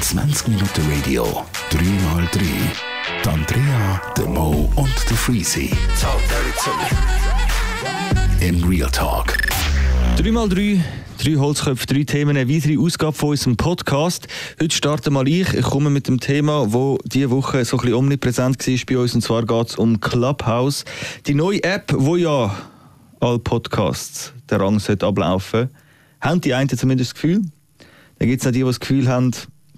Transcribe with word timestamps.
20 0.00 0.48
Minuten 0.48 0.82
Radio, 0.90 1.44
3x3. 1.70 2.40
Die 3.22 3.28
Andrea, 3.28 4.00
der 4.16 4.24
Mo 4.24 4.72
und 4.76 4.94
der 5.10 5.16
Freezy. 5.18 5.70
In 8.40 8.64
Real 8.64 8.90
Talk. 8.90 9.36
3x3, 10.16 10.80
drei 11.22 11.34
Holzköpfe, 11.34 11.84
drei 11.84 12.04
Themen, 12.04 12.34
eine 12.34 12.48
weitere 12.48 12.78
Ausgabe 12.78 13.12
von 13.12 13.28
unserem 13.30 13.58
Podcast. 13.58 14.26
Heute 14.58 14.74
starten 14.74 15.12
mal 15.12 15.28
ich. 15.28 15.52
Ich 15.52 15.66
komme 15.66 15.90
mit 15.90 16.08
dem 16.08 16.18
Thema, 16.18 16.66
das 16.72 16.98
diese 17.04 17.28
Woche 17.30 17.62
so 17.66 17.76
ein 17.76 17.82
bisschen 17.82 17.94
omnipräsent 17.94 18.66
war 18.66 18.76
bei 18.86 18.96
uns. 19.02 19.14
Und 19.14 19.20
zwar 19.20 19.44
geht 19.44 19.68
es 19.68 19.76
um 19.76 20.00
Clubhouse. 20.00 20.86
Die 21.26 21.34
neue 21.34 21.62
App, 21.62 21.92
wo 21.94 22.16
ja 22.16 22.56
alle 23.20 23.38
Podcasts 23.38 24.32
der 24.48 24.60
Rang 24.60 24.78
sollte 24.78 25.04
ablaufen 25.04 25.68
haben 26.26 26.40
die 26.40 26.54
einen 26.54 26.68
zumindest 26.68 27.10
das 27.10 27.14
Gefühl. 27.14 27.42
Dann 28.18 28.28
gibt 28.28 28.40
es 28.40 28.44
noch 28.44 28.52
die, 28.52 28.58
die 28.60 28.64
das 28.64 28.80
Gefühl 28.80 29.08
haben, 29.08 29.32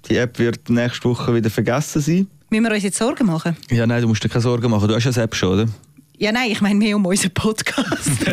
die 0.08 0.16
App 0.16 0.38
wird 0.38 0.70
nächste 0.70 1.08
Woche 1.08 1.34
wieder 1.34 1.50
vergessen 1.50 2.00
sein. 2.00 2.26
Müssen 2.50 2.64
wir 2.64 2.72
uns 2.72 2.82
jetzt 2.82 2.98
Sorgen 2.98 3.26
machen? 3.26 3.56
Ja, 3.70 3.86
nein, 3.86 4.00
du 4.00 4.08
musst 4.08 4.24
dir 4.24 4.28
keine 4.28 4.40
Sorgen 4.42 4.70
machen. 4.70 4.88
Du 4.88 4.94
hast 4.94 5.04
ja 5.04 5.10
eine 5.10 5.22
App 5.22 5.34
schon, 5.34 5.60
oder? 5.60 5.66
Ja, 6.16 6.32
nein, 6.32 6.50
ich 6.50 6.60
meine 6.60 6.74
mehr 6.76 6.96
um 6.96 7.04
unseren 7.06 7.32
Podcast. 7.32 8.10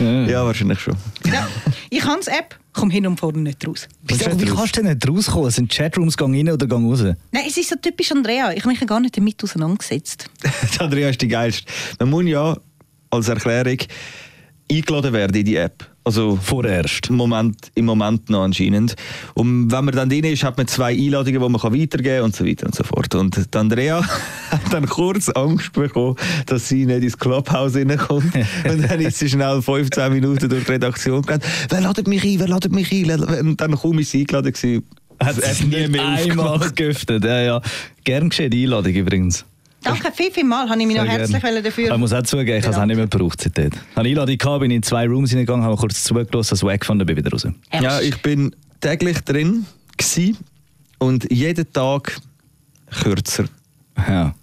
Ja, 0.00 0.44
wahrscheinlich 0.44 0.78
schon. 0.78 0.94
ja, 1.26 1.48
ich 1.90 2.04
habe 2.04 2.20
die 2.24 2.30
App, 2.30 2.56
komme 2.72 2.92
hin 2.92 3.06
und 3.06 3.18
vorne 3.18 3.38
nicht 3.40 3.66
raus. 3.66 3.88
Wieso, 4.02 4.26
wie 4.40 4.44
kannst 4.46 4.76
du 4.76 4.82
denn 4.82 4.92
nicht 4.92 5.08
rauskommen? 5.08 5.50
Sind 5.50 5.72
Chatrooms 5.72 6.16
gang 6.16 6.34
rein 6.34 6.48
oder 6.50 6.66
gang 6.68 6.88
raus? 6.88 7.02
Nein, 7.02 7.44
es 7.48 7.56
ist 7.56 7.68
so 7.68 7.76
typisch 7.76 8.12
Andrea. 8.12 8.52
Ich 8.52 8.60
habe 8.60 8.68
mich 8.68 8.80
ja 8.80 8.86
gar 8.86 9.00
nicht 9.00 9.16
damit 9.16 9.42
auseinandergesetzt. 9.42 10.30
Die 10.74 10.80
Andrea 10.84 11.08
ist 11.08 11.20
die 11.20 11.26
geilste. 11.28 11.64
Man 11.98 12.10
muss 12.10 12.24
ja 12.26 12.56
als 13.10 13.28
Erklärung 13.28 13.78
eingeladen 14.70 15.12
werden 15.12 15.36
in 15.36 15.44
die 15.44 15.56
App. 15.56 15.86
Also 16.04 16.38
Vorerst. 16.40 17.10
im 17.10 17.16
Moment, 17.16 17.70
im 17.74 17.84
Moment 17.84 18.30
noch 18.30 18.42
anscheinend. 18.42 18.96
Und 19.34 19.70
wenn 19.70 19.84
man 19.84 19.94
dann 19.94 20.08
drin 20.08 20.24
ist, 20.24 20.42
hat 20.42 20.56
man 20.56 20.66
zwei 20.66 20.92
Einladungen, 20.92 21.42
die 21.42 21.48
man 21.48 21.60
kann 21.60 21.74
weitergeben 21.74 22.16
kann 22.16 22.24
und 22.24 22.34
so 22.34 22.46
weiter 22.46 22.64
und 22.66 22.74
so 22.74 22.82
fort. 22.82 23.14
Und 23.14 23.36
die 23.36 23.58
Andrea 23.58 24.02
hat 24.50 24.72
dann 24.72 24.86
kurz 24.86 25.28
Angst 25.28 25.74
bekommen, 25.74 26.16
dass 26.46 26.68
sie 26.68 26.86
nicht 26.86 27.02
ins 27.02 27.18
Clubhouse 27.18 27.76
reinkommt. 27.76 28.34
und 28.64 28.90
dann 28.90 29.00
ist 29.00 29.18
sie 29.18 29.28
schnell 29.28 29.60
15 29.60 30.10
Minuten 30.10 30.48
durch 30.48 30.64
die 30.64 30.72
Redaktion 30.72 31.20
gegangen. 31.20 31.42
Wer 31.68 31.80
ladet 31.82 32.08
mich 32.08 32.24
ein? 32.24 32.40
Wer 32.40 32.48
ladet 32.48 32.72
mich 32.72 32.90
ein? 32.90 33.10
Und 33.10 33.60
dann 33.60 33.76
kaum 33.76 33.98
ist 33.98 34.10
sie 34.10 34.20
eingeladen 34.20 34.52
gewesen. 34.52 34.84
Hat 35.20 35.36
es 35.36 35.62
nie 35.62 35.88
mehr 35.88 36.06
einmal 36.06 36.58
geöffnet. 36.74 37.24
Ja, 37.24 37.42
ja. 37.42 37.62
Gern 38.04 38.30
geschehen, 38.30 38.50
die 38.50 38.64
Einladung 38.64 38.94
übrigens. 38.94 39.44
Danke, 39.88 40.12
viel, 40.12 40.30
viel 40.30 40.44
Mal. 40.44 40.68
Habe 40.68 40.80
ich 40.80 40.86
mich 40.86 40.96
noch 40.96 41.04
Sehr 41.04 41.12
herzlich 41.12 41.42
gerne. 41.42 41.62
dafür. 41.62 41.90
Ich 41.92 41.96
muss 41.96 42.12
auch 42.12 42.22
zugeben, 42.22 42.58
ich 42.58 42.64
habe 42.64 42.74
es 42.74 42.80
auch 42.80 42.86
nicht 42.86 42.96
mehr 42.96 43.06
gebraucht 43.06 43.40
seitdem. 43.40 43.66
Ich 43.66 43.72
habe 43.72 44.00
eine 44.00 44.08
Einladung 44.08 44.38
gehabt, 44.38 44.60
bin 44.60 44.70
in 44.70 44.82
zwei 44.82 45.06
Rooms 45.06 45.30
hineingegangen, 45.30 45.64
habe 45.64 45.76
kurz 45.76 46.04
zugelassen, 46.04 46.50
das 46.50 46.62
Wack 46.62 46.80
gefunden, 46.80 47.06
bin 47.06 47.16
wieder 47.16 47.30
raus. 47.30 47.46
Ja, 47.72 48.00
ich 48.00 48.20
bin 48.22 48.54
täglich 48.80 49.20
drin 49.20 49.66
gsi 49.96 50.36
und 50.98 51.30
jeden 51.30 51.72
Tag 51.72 52.18
kürzer. 53.02 53.44
Ja. 53.96 54.34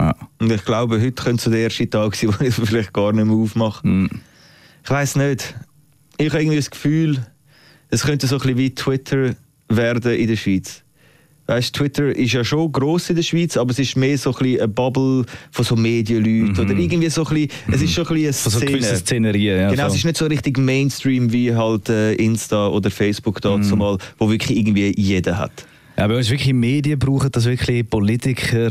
ja. 0.00 0.14
Und 0.38 0.52
ich 0.52 0.64
glaube, 0.64 1.00
heute 1.00 1.12
könnte 1.12 1.42
so 1.42 1.50
der 1.50 1.60
erste 1.60 1.88
Tag 1.88 2.14
sein, 2.14 2.34
wo 2.38 2.44
ich 2.44 2.54
vielleicht 2.54 2.92
gar 2.92 3.12
nicht 3.12 3.24
mehr 3.24 3.34
aufmache. 3.36 3.86
Mm. 3.86 4.10
Ich 4.84 4.90
weiß 4.90 5.16
nicht. 5.16 5.54
Ich 6.18 6.28
habe 6.28 6.42
irgendwie 6.42 6.56
das 6.56 6.70
Gefühl, 6.70 7.24
es 7.88 8.02
könnte 8.02 8.26
so 8.26 8.36
ein 8.36 8.40
bisschen 8.40 8.58
wie 8.58 8.74
Twitter 8.74 9.34
werden 9.68 10.12
in 10.12 10.28
der 10.28 10.36
Schweiz. 10.36 10.82
Weißt, 11.46 11.74
Twitter 11.74 12.14
ist 12.14 12.32
ja 12.32 12.44
schon 12.44 12.70
gross 12.70 13.10
in 13.10 13.16
der 13.16 13.22
Schweiz, 13.24 13.56
aber 13.56 13.72
es 13.72 13.78
ist 13.80 13.96
mehr 13.96 14.16
so 14.16 14.32
ein 14.34 14.46
eine 14.60 14.68
Bubble 14.68 15.24
von 15.50 15.64
so 15.64 15.74
Medienleuten 15.74 16.56
oder 16.58 16.72
irgendwie 16.78 17.10
so 17.10 17.24
ein 17.26 17.34
bisschen, 17.34 17.50
es 17.72 17.82
ist 17.82 17.92
schon 17.92 18.06
ein 18.06 18.14
bisschen 18.14 18.26
eine 18.26 18.32
so 18.32 18.50
Szene. 18.50 18.70
gewissen 18.70 18.96
Szenerien. 18.96 19.58
Ja, 19.60 19.70
Genau, 19.70 19.82
es 19.82 19.88
voll. 19.88 19.96
ist 19.98 20.04
nicht 20.04 20.16
so 20.18 20.26
richtig 20.26 20.56
Mainstream 20.58 21.32
wie 21.32 21.52
halt 21.54 21.88
äh, 21.88 22.14
Insta 22.14 22.68
oder 22.68 22.90
Facebook 22.92 23.40
dazu 23.40 23.76
mal, 23.76 23.98
wo 24.18 24.30
wirklich 24.30 24.56
irgendwie 24.56 24.94
jeder 24.96 25.36
hat. 25.36 25.66
Ja, 25.98 26.06
bei 26.06 26.16
uns 26.16 26.30
wirklich 26.30 26.54
Medien 26.54 26.98
brauchen 26.98 27.30
das 27.32 27.44
wirklich 27.44 27.88
Politiker, 27.90 28.68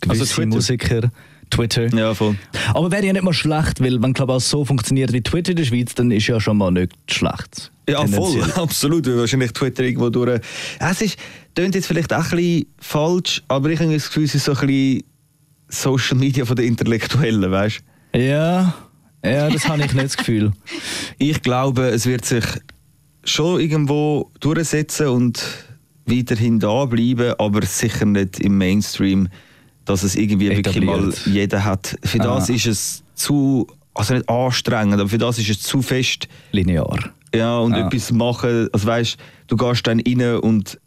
gewisse 0.00 0.20
Also. 0.22 0.46
Musiker, 0.46 1.10
Twitter. 1.50 1.88
Ja, 1.94 2.14
voll. 2.14 2.36
Aber 2.74 2.90
wäre 2.90 3.06
ja 3.06 3.12
nicht 3.12 3.22
mal 3.24 3.32
schlecht, 3.32 3.80
weil 3.80 4.02
wenn 4.02 4.12
Clubhouse 4.12 4.48
so 4.48 4.64
funktioniert 4.64 5.12
wie 5.12 5.20
Twitter 5.20 5.50
in 5.50 5.56
der 5.56 5.64
Schweiz, 5.64 5.94
dann 5.94 6.10
ist 6.10 6.26
ja 6.26 6.40
schon 6.40 6.58
mal 6.58 6.70
nicht 6.70 6.92
schlecht. 7.10 7.72
Ja, 7.88 8.06
voll, 8.06 8.42
absolut. 8.56 9.06
Wahrscheinlich 9.06 9.52
Twitter 9.52 9.82
irgendwo 9.82 10.10
durch. 10.10 10.40
Es 10.78 11.00
ist, 11.00 11.18
klingt 11.54 11.74
jetzt 11.74 11.86
vielleicht 11.86 12.12
auch 12.12 12.24
ein 12.24 12.36
bisschen 12.36 12.66
falsch, 12.78 13.42
aber 13.48 13.70
ich 13.70 13.80
habe 13.80 13.92
das 13.92 14.06
Gefühl, 14.06 14.24
es 14.24 14.34
ist 14.34 14.44
so 14.44 14.52
ein 14.52 14.66
bisschen 14.66 15.04
Social 15.68 16.18
Media 16.18 16.44
von 16.44 16.56
den 16.56 16.66
Intellektuellen, 16.66 17.50
weißt 17.50 17.80
Ja, 18.14 18.74
ja, 19.24 19.50
das 19.50 19.68
habe 19.68 19.82
ich 19.84 19.92
nicht 19.92 20.04
das 20.04 20.16
Gefühl. 20.16 20.52
Ich 21.18 21.42
glaube, 21.42 21.88
es 21.88 22.06
wird 22.06 22.24
sich 22.24 22.44
schon 23.24 23.60
irgendwo 23.60 24.30
durchsetzen 24.40 25.08
und 25.08 25.42
weiterhin 26.06 26.58
da 26.58 26.84
bleiben, 26.86 27.34
aber 27.38 27.64
sicher 27.66 28.06
nicht 28.06 28.40
im 28.40 28.56
Mainstream, 28.56 29.28
dass 29.88 30.02
es 30.02 30.14
irgendwie 30.16 30.50
wirklich 30.50 30.84
mal 30.84 30.94
Etabliert. 30.98 31.26
jeder 31.26 31.64
hat. 31.64 31.96
Für 32.04 32.18
das 32.18 32.50
Ah. 32.50 32.52
ist 32.52 32.66
es 32.66 33.02
zu, 33.14 33.66
also 33.94 34.14
nicht 34.14 34.28
anstrengend, 34.28 34.94
aber 35.00 35.08
für 35.08 35.18
das 35.18 35.38
ist 35.38 35.48
es 35.50 35.60
zu 35.62 35.82
fest 35.82 36.28
Linear. 36.52 36.98
Ja, 37.34 37.58
und 37.58 37.74
Ah. 37.74 37.86
etwas 37.86 38.12
machen. 38.12 38.68
Also 38.72 38.86
weißt 38.86 39.16
du, 39.48 39.56
gehst 39.56 39.86
dann 39.86 40.00
rein 40.06 40.36
und 40.36 40.78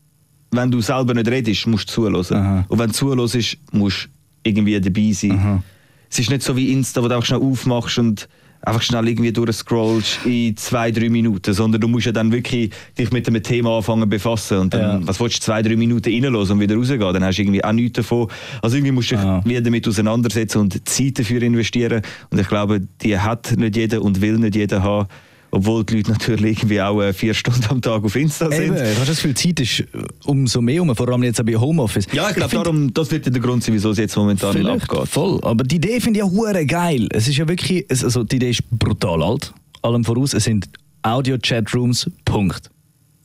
wenn 0.52 0.70
du 0.72 0.82
selber 0.82 1.14
nicht 1.14 1.28
redest, 1.30 1.68
musst 1.68 1.90
du 1.90 1.94
zuhören. 1.94 2.26
Aha. 2.38 2.66
Und 2.68 2.80
wenn 2.80 2.88
du 2.88 2.94
zuhörst, 2.94 3.58
musst 3.72 4.04
du 4.06 4.10
irgendwie 4.50 4.80
dabei 4.80 5.12
sein. 5.14 5.32
Aha. 5.32 5.64
Es 6.10 6.20
ist 6.20 6.30
nicht 6.30 6.44
so 6.44 6.56
wie 6.58 6.72
Insta, 6.74 7.02
wo 7.02 7.08
du 7.08 7.16
einfach 7.16 7.26
schnell 7.26 7.42
aufmachst 7.42 7.98
und 8.00 8.28
einfach 8.64 8.82
schnell 8.82 9.08
irgendwie 9.08 9.32
durchscrollst 9.32 10.20
in 10.26 10.56
zwei, 10.58 10.92
drei 10.92 11.10
Minuten, 11.10 11.54
sondern 11.54 11.82
du 11.82 11.88
musst 11.88 12.06
ja 12.06 12.12
dann 12.12 12.32
wirklich 12.32 12.72
dich 12.98 13.12
mit 13.12 13.28
einem 13.28 13.42
Thema 13.42 13.78
anfangen 13.78 14.08
befassen 14.10 14.58
und 14.60 14.74
dann, 14.74 15.02
Ja. 15.02 15.08
was 15.08 15.20
willst 15.20 15.38
du, 15.38 15.42
zwei, 15.46 15.62
drei 15.62 15.76
Minuten 15.76 16.10
reinlassen 16.12 16.54
und 16.56 16.60
wieder 16.62 16.76
rausgehen, 16.76 17.00
dann 17.14 17.24
hast 17.24 17.38
du 17.38 17.42
irgendwie 17.42 17.64
auch 17.64 17.72
nichts 17.72 17.94
davon. 17.98 18.28
Also 18.62 18.76
irgendwie 18.78 18.92
musst 18.92 19.12
du 19.12 19.16
dich 19.16 19.26
Ah. 19.26 19.42
wieder 19.46 19.62
damit 19.62 19.88
auseinandersetzen 19.88 20.60
und 20.60 20.88
Zeit 20.88 21.18
dafür 21.20 21.42
investieren 21.42 22.02
und 22.30 22.40
ich 22.40 22.48
glaube, 22.48 22.82
die 23.02 23.18
hat 23.18 23.54
nicht 23.58 23.76
jeder 23.76 24.02
und 24.02 24.22
will 24.22 24.38
nicht 24.38 24.56
jeder 24.56 24.84
haben, 24.84 25.08
obwohl 25.52 25.84
die 25.84 25.98
Leute 25.98 26.12
natürlich 26.12 26.58
irgendwie 26.58 26.82
auch 26.82 27.02
äh, 27.02 27.14
vier 27.14 27.34
Stunden 27.34 27.66
am 27.70 27.82
Tag 27.82 28.04
auf 28.04 28.16
Insta 28.16 28.50
sind. 28.50 28.64
Eben, 28.64 28.76
ich 28.76 28.96
habe 28.96 29.06
das 29.06 29.18
Gefühl, 29.18 29.36
Zeit 29.36 29.60
ist 29.60 29.82
äh, 29.82 29.86
umso 30.26 30.62
mehr 30.62 30.82
um, 30.82 30.96
vor 30.96 31.10
allem 31.10 31.24
jetzt 31.24 31.40
auch 31.40 31.46
bei 31.46 31.56
Homeoffice. 31.56 32.08
Ja, 32.14 32.30
ich 32.30 32.36
glaube, 32.36 32.56
darum, 32.56 32.94
das 32.94 33.12
wird 33.12 33.26
ja 33.26 33.32
der 33.32 33.42
Grund 33.42 33.64
sein, 33.64 33.76
wieso 33.76 33.92
es 33.92 33.98
jetzt 33.98 34.16
momentan 34.16 34.54
Vielleicht, 34.54 34.90
abgeht. 34.90 35.08
voll. 35.10 35.40
Aber 35.44 35.64
die 35.64 35.76
Idee 35.76 36.00
finde 36.00 36.20
ich 36.22 36.26
ja 36.26 36.32
hure 36.32 36.66
geil. 36.66 37.08
Es 37.12 37.28
ist 37.28 37.38
ja 37.38 37.48
wirklich, 37.48 37.86
also 37.90 38.24
die 38.24 38.38
Idee 38.38 38.52
ist 38.52 38.64
brutal 38.72 39.22
alt. 39.22 39.54
Allem 39.82 40.04
voraus, 40.06 40.34
es 40.34 40.46
sind 40.46 40.70
Audio-Chatrooms, 41.04 42.10
Punkt. 42.26 42.70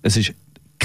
Es 0.02 0.16
ist 0.16 0.32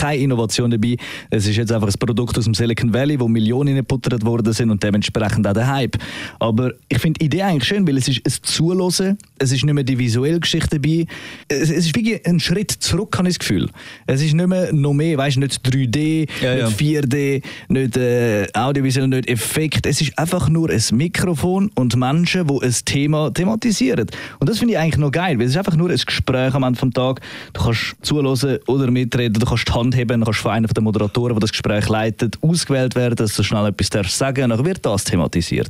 keine 0.02 0.18
Innovation 0.22 0.72
dabei. 0.72 0.98
Es 1.30 1.48
ist 1.48 1.56
jetzt 1.58 1.72
einfach 1.72 1.88
ein 1.88 1.94
Produkt 2.00 2.38
aus 2.38 2.46
dem 2.46 2.54
Silicon 2.54 2.94
Valley, 2.94 3.20
wo 3.20 3.28
Millionen 3.28 3.76
gebuttert 3.76 4.26
worden 4.26 4.52
sind 4.54 4.70
und 4.72 4.82
dementsprechend 4.82 5.46
auch 5.48 5.54
der 5.54 5.68
Hype. 5.68 5.98
Aber 6.40 6.74
ich 6.90 6.98
finde 7.00 7.20
die 7.20 7.26
Idee 7.26 7.44
eigentlich 7.44 7.66
schön, 7.66 7.88
weil 7.88 7.98
es 7.98 8.08
ist 8.08 8.22
ein 8.26 8.34
Zuhören, 8.44 9.18
es 9.38 9.52
ist 9.52 9.64
nicht 9.64 9.74
mehr 9.74 9.84
die 9.84 9.98
visuelle 10.00 10.40
Geschichte 10.40 10.80
dabei. 10.80 11.06
Es, 11.48 11.70
es 11.70 11.86
ist 11.86 11.96
wirklich 11.96 12.26
ein 12.26 12.40
Schritt 12.40 12.72
zurück, 12.72 13.16
habe 13.18 13.28
ich 13.28 13.38
das 13.38 13.40
Gefühl. 13.48 13.70
Es 14.08 14.22
ist 14.22 14.34
nicht 14.34 14.48
mehr 14.48 14.74
noch 14.74 14.94
mehr, 14.94 15.18
weißt 15.18 15.36
du, 15.38 15.42
nicht 15.42 15.62
3D, 15.66 16.28
Ja, 16.42 16.56
ja. 16.56 16.68
nicht 16.68 16.80
4D, 16.80 17.44
nicht 17.70 17.98
äh, 17.98 18.48
audiovisuell, 18.54 19.08
nicht 19.08 19.30
Effekt. 19.30 19.86
Es 19.86 20.02
ist 20.02 20.18
einfach 20.18 20.50
nur 20.50 20.70
ein 20.70 20.82
Mikrofon 20.94 21.70
und 21.76 21.96
Menschen, 21.96 22.48
die 22.48 22.66
ein 22.66 22.76
Thema 22.86 23.32
thematisieren. 23.32 24.08
Und 24.40 24.50
das 24.50 24.60
finde 24.60 24.74
ich 24.74 24.80
eigentlich 24.80 24.98
noch 24.98 25.12
geil, 25.12 25.38
weil 25.38 25.46
es 25.46 25.52
ist 25.52 25.58
einfach 25.58 25.76
nur 25.76 25.90
ein 25.90 25.98
Gespräch 25.98 26.54
am 26.54 26.64
Ende 26.64 26.80
des 26.80 26.90
Tages. 26.94 27.24
Du 27.54 27.62
kannst 27.64 27.96
zuhören 28.02 28.60
oder 28.68 28.90
mitreden, 28.92 29.34
du 29.40 29.46
kannst 29.46 29.68
die 29.68 29.72
Hand 29.74 29.91
heben, 29.96 30.20
du 30.20 30.26
kannst 30.26 30.40
von 30.40 30.52
einem 30.52 30.68
der 30.68 30.84
Moderatoren, 30.84 31.34
der 31.36 31.40
das 31.42 31.52
Gespräch 31.52 31.88
leitet, 31.90 32.38
ausgewählt 32.42 32.96
werden, 32.96 33.16
dass 33.16 33.36
du 33.36 33.44
schnell 33.44 33.66
etwas 33.68 33.90
darfst 33.90 34.18
sagen 34.18 34.44
und 34.46 34.50
dann 34.52 34.66
wird 34.66 34.86
das 34.86 35.04
thematisiert. 35.04 35.70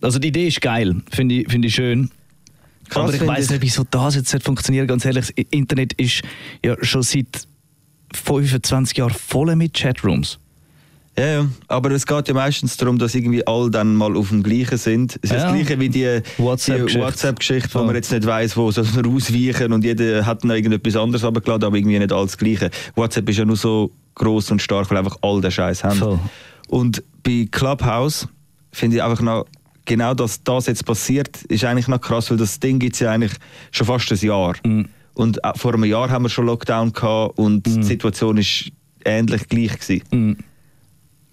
Also 0.00 0.18
die 0.18 0.28
Idee 0.28 0.48
ist 0.48 0.60
geil, 0.60 0.96
finde 1.10 1.36
ich, 1.36 1.50
finde 1.50 1.68
ich 1.68 1.74
schön. 1.74 2.10
Krass 2.88 3.04
Aber 3.04 3.14
ich 3.14 3.26
weiß 3.26 3.44
ich- 3.46 3.50
nicht, 3.52 3.62
wieso 3.62 3.84
das 3.90 4.14
jetzt 4.16 4.42
funktioniert. 4.42 4.86
Ganz 4.88 5.04
ehrlich, 5.04 5.26
das 5.34 5.44
Internet 5.50 5.94
ist 5.94 6.20
ja 6.64 6.76
schon 6.82 7.02
seit 7.02 7.46
25 8.14 8.98
Jahren 8.98 9.12
voll 9.12 9.54
mit 9.56 9.74
Chatrooms. 9.74 10.38
Ja, 11.16 11.26
ja, 11.26 11.46
aber 11.68 11.92
es 11.92 12.06
geht 12.06 12.26
ja 12.26 12.34
meistens 12.34 12.76
darum, 12.76 12.98
dass 12.98 13.14
irgendwie 13.14 13.46
alle 13.46 13.70
dann 13.70 13.94
mal 13.94 14.16
auf 14.16 14.30
dem 14.30 14.42
gleichen 14.42 14.78
sind. 14.78 15.16
Es 15.22 15.30
ist 15.30 15.36
Ja. 15.36 15.44
das 15.44 15.52
gleiche 15.52 15.78
wie 15.78 15.88
die 15.88 16.20
WhatsApp-Geschichte. 16.38 17.00
WhatsApp-Geschichte, 17.06 17.68
wo 17.68 17.78
Voll. 17.78 17.86
man 17.86 17.94
jetzt 17.94 18.10
nicht 18.10 18.26
weiss, 18.26 18.56
wo 18.56 18.70
soll 18.72 18.84
man 18.96 19.06
ausweichen 19.06 19.72
und 19.72 19.84
jeder 19.84 20.26
hat 20.26 20.42
noch 20.42 20.54
irgendetwas 20.56 20.96
anderes 20.96 21.24
abgeladen, 21.24 21.64
aber 21.66 21.76
irgendwie 21.76 21.98
nicht 22.00 22.12
alles 22.12 22.36
Gleiche. 22.36 22.70
WhatsApp 22.96 23.28
ist 23.28 23.38
ja 23.38 23.44
nur 23.44 23.56
so 23.56 23.92
groß 24.16 24.50
und 24.50 24.60
stark, 24.62 24.90
weil 24.90 24.98
einfach 24.98 25.16
all 25.22 25.40
den 25.40 25.52
Scheiß 25.52 25.84
haben. 25.84 25.98
Voll. 25.98 26.18
Und 26.68 27.02
bei 27.22 27.46
Clubhouse 27.50 28.26
finde 28.72 28.96
ich 28.96 29.02
einfach 29.02 29.20
noch 29.20 29.46
genau, 29.84 30.14
dass 30.14 30.42
das 30.42 30.66
jetzt 30.66 30.84
passiert, 30.84 31.42
ist 31.44 31.64
eigentlich 31.64 31.86
noch 31.86 32.00
krass, 32.00 32.30
weil 32.30 32.38
das 32.38 32.58
Ding 32.58 32.80
gibt 32.80 32.94
es 32.94 33.00
ja 33.00 33.12
eigentlich 33.12 33.34
schon 33.70 33.86
fast 33.86 34.10
ein 34.10 34.18
Jahr. 34.18 34.54
Mhm. 34.64 34.88
Und 35.14 35.44
auch 35.44 35.56
vor 35.56 35.74
einem 35.74 35.84
Jahr 35.84 36.10
haben 36.10 36.24
wir 36.24 36.28
schon 36.28 36.46
Lockdown 36.46 36.92
gehabt 36.92 37.38
und 37.38 37.64
die 37.66 37.84
Situation 37.84 38.36
ist 38.36 38.72
ähnlich 39.04 39.48
gleich 39.48 39.78
gewesen. 39.78 40.02
Mhm. 40.10 40.36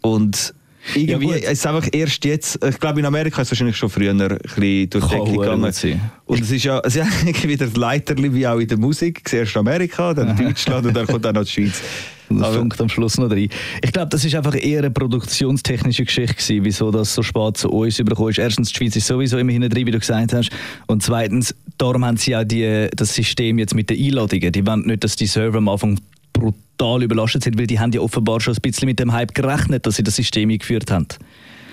Und 0.01 0.53
Irgendwie 0.95 1.29
Ja, 1.29 1.35
ja, 1.37 1.49
ist 1.51 1.67
einfach 1.67 1.87
erst 1.91 2.25
jetzt, 2.25 2.59
ich 2.67 2.79
glaube 2.79 2.99
in 3.01 3.05
Amerika 3.05 3.41
ist 3.41 3.47
es 3.47 3.51
wahrscheinlich 3.51 3.77
schon 3.77 3.89
früher 3.89 4.11
ein 4.11 4.17
bisschen 4.17 4.89
durch 4.89 5.05
die 5.05 5.09
Decke 5.11 5.21
auch 5.21 5.31
gegangen. 5.31 5.71
sein. 5.71 6.01
Und 6.25 6.41
es 6.41 6.49
ist 6.51 6.63
ja, 6.63 6.79
es 6.83 6.95
ist 6.95 7.05
ja 7.05 7.07
irgendwie 7.25 7.55
das 7.57 7.75
Leiterli 7.75 8.33
wie 8.33 8.47
auch 8.47 8.57
in 8.57 8.67
der 8.67 8.79
Musik. 8.79 9.21
Zuerst 9.29 9.55
Amerika, 9.57 10.13
dann 10.15 10.35
Deutschland 10.35 10.87
und 10.87 10.95
dann 10.95 11.05
kommt 11.05 11.23
dann 11.25 11.35
noch 11.35 11.43
die 11.43 11.51
Schweiz. 11.51 11.81
Das 12.29 12.41
Aber- 12.43 12.59
funkt 12.59 12.79
am 12.81 12.87
Schluss 12.89 13.17
noch 13.19 13.29
rein. 13.29 13.49
Ich 13.83 13.91
glaube, 13.91 14.07
das 14.09 14.23
ist 14.25 14.33
einfach 14.33 14.55
eher 14.55 14.79
eine 14.79 14.89
produktionstechnische 14.89 16.05
Geschichte 16.05 16.33
gewesen, 16.33 16.63
wieso 16.65 16.89
das 16.89 17.13
so 17.13 17.21
spät 17.23 17.57
zu 17.57 17.69
uns 17.69 17.99
übergekommen 17.99 18.31
ist. 18.31 18.39
Erstens, 18.39 18.69
die 18.69 18.75
Schweiz 18.77 18.95
ist 18.95 19.05
sowieso 19.07 19.37
immer 19.37 19.51
hinten 19.51 19.69
drin, 19.69 19.85
wie 19.85 19.91
du 19.91 19.99
gesagt 19.99 20.33
hast. 20.33 20.49
Und 20.87 21.03
zweitens, 21.03 21.53
darum 21.77 22.05
haben 22.05 22.17
sie 22.17 22.35
auch 22.35 22.43
die, 22.45 22.87
das 22.95 23.13
System 23.13 23.59
jetzt 23.59 23.75
mit 23.75 23.89
den 23.89 24.01
Einladungen. 24.03 24.51
Die 24.51 24.65
wollen 24.65 24.81
nicht, 24.87 25.03
dass 25.03 25.15
die 25.15 25.27
Server 25.27 25.57
am 25.57 25.67
Anfang 25.69 25.99
brutal 26.41 27.03
überlastet 27.03 27.43
sind, 27.43 27.57
weil 27.59 27.67
die 27.67 27.79
haben 27.79 27.91
ja 27.91 28.01
offenbar 28.01 28.39
schon 28.41 28.53
ein 28.53 28.61
bisschen 28.61 28.87
mit 28.87 28.99
dem 28.99 29.11
Hype 29.13 29.33
gerechnet, 29.33 29.85
dass 29.85 29.95
sie 29.95 30.03
das 30.03 30.15
System 30.15 30.49
eingeführt 30.49 30.89
haben. 30.91 31.07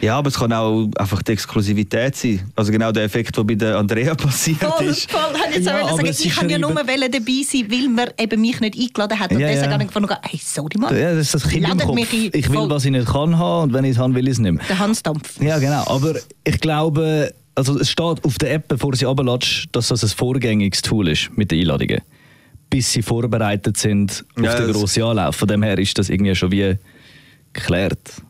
Ja, 0.01 0.17
aber 0.17 0.29
es 0.29 0.39
kann 0.39 0.53
auch 0.53 0.89
einfach 0.97 1.23
die 1.25 1.33
Exklusivität 1.33 2.15
sein. 2.15 2.49
Also 2.55 2.71
genau 2.71 2.93
der 2.93 3.03
Effekt, 3.03 3.37
der 3.37 3.43
bei 3.43 3.57
der 3.57 3.79
Andrea 3.79 4.15
passiert 4.15 4.59
Voll, 4.63 4.87
ist. 4.87 5.11
voll. 5.11 5.21
Ich 5.49 5.57
jetzt 5.57 5.67
Ja, 5.67 5.81
ja, 5.81 5.89
sagen, 5.97 6.13
sie 6.13 6.29
ich 6.29 6.37
kann 6.37 6.49
ja 6.49 6.57
nur 6.57 6.71
wollen 6.73 7.11
dabei 7.11 7.43
sein, 7.45 7.67
weil 7.69 7.89
man 7.89 8.09
eben 8.17 8.41
mich 8.41 8.61
nicht 8.61 8.79
eingeladen 8.79 9.19
hat. 9.19 9.33
Und 9.33 9.41
Ja, 9.41 9.49
deswegen 9.49 9.65
ja. 9.67 9.73
habe 9.73 9.83
ich 9.83 9.89
gefunden, 9.89 10.15
hey, 10.23 10.41
sorry 10.41 10.79
mal, 10.79 10.97
Ja, 10.97 11.15
das 11.15 11.23
ist 11.27 11.35
das 11.35 11.43
Kind 11.49 11.65
im 11.65 11.71
ladet 11.71 11.83
Kopf. 11.87 11.95
mich 11.97 12.13
ein. 12.13 12.31
Ich 12.33 12.49
will, 12.49 12.59
Voll. 12.59 12.71
was 12.71 12.85
ich 12.85 12.93
nicht 12.93 13.09
kann 13.09 13.37
haben 13.39 13.63
und 13.65 13.73
wenn 13.73 13.85
ich 13.85 13.91
es 13.93 13.99
habe, 13.99 14.15
will 14.15 14.27
ich 14.29 14.33
es 14.35 14.39
nicht 14.39 14.53
mehr. 14.53 14.63
Der 14.69 14.79
Hansdampf. 14.79 15.41
Ja, 15.43 15.59
genau. 15.59 15.83
Aber 15.89 16.15
ich 16.45 16.61
glaube, 16.61 17.35
also 17.57 17.77
es 17.81 17.91
steht 17.91 18.25
auf 18.25 18.39
der 18.41 18.53
App, 18.55 18.69
bevor 18.69 18.95
sie 18.95 19.05
runterlatscht, 19.05 19.69
dass 19.73 19.89
das 19.89 20.05
ein 20.05 20.11
vorgängiges 20.11 20.81
Tool 20.83 21.09
ist 21.09 21.37
mit 21.37 21.51
den 21.51 21.59
Einladungen. 21.63 22.03
Bis 22.71 22.93
sie 22.93 23.03
vorbereitet 23.03 23.77
sind 23.77 24.25
auf 24.37 24.45
Ja, 24.45 24.55
den 24.55 24.73
grossen 24.73 25.03
Anlauf. 25.03 25.37
Von 25.37 25.49
dem 25.49 25.63
her 25.63 25.79
ist 25.79 25.99
das 25.99 26.11
irgendwie 26.11 26.35
schon 26.35 26.51
wie 26.53 26.77
geklärt. 27.53 28.23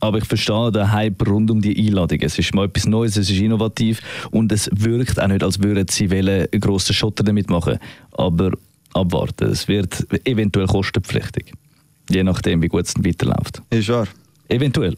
Aber 0.00 0.18
ich 0.18 0.24
verstehe 0.24 0.72
den 0.72 0.90
Hype 0.90 1.26
rund 1.26 1.50
um 1.50 1.60
die 1.60 1.76
Einladungen. 1.86 2.24
Es 2.24 2.38
ist 2.38 2.54
mal 2.54 2.66
etwas 2.66 2.86
Neues, 2.86 3.16
es 3.16 3.30
ist 3.30 3.38
innovativ 3.38 4.00
und 4.30 4.50
es 4.50 4.70
wirkt 4.72 5.20
auch 5.20 5.28
nicht, 5.28 5.42
als 5.42 5.62
würden 5.62 5.86
sie 5.90 6.10
wollen 6.10 6.46
einen 6.50 6.60
grossen 6.60 6.94
Schotter 6.94 7.22
damit 7.22 7.50
machen. 7.50 7.78
Aber 8.12 8.52
abwarten. 8.94 9.50
Es 9.50 9.68
wird 9.68 10.06
eventuell 10.26 10.66
kostenpflichtig. 10.66 11.52
Je 12.08 12.22
nachdem, 12.22 12.62
wie 12.62 12.68
gut 12.68 12.86
es 12.86 12.94
dann 12.94 13.04
weiterläuft. 13.04 13.62
Ist 13.70 13.88
wahr. 13.88 14.08
Eventuell. 14.48 14.96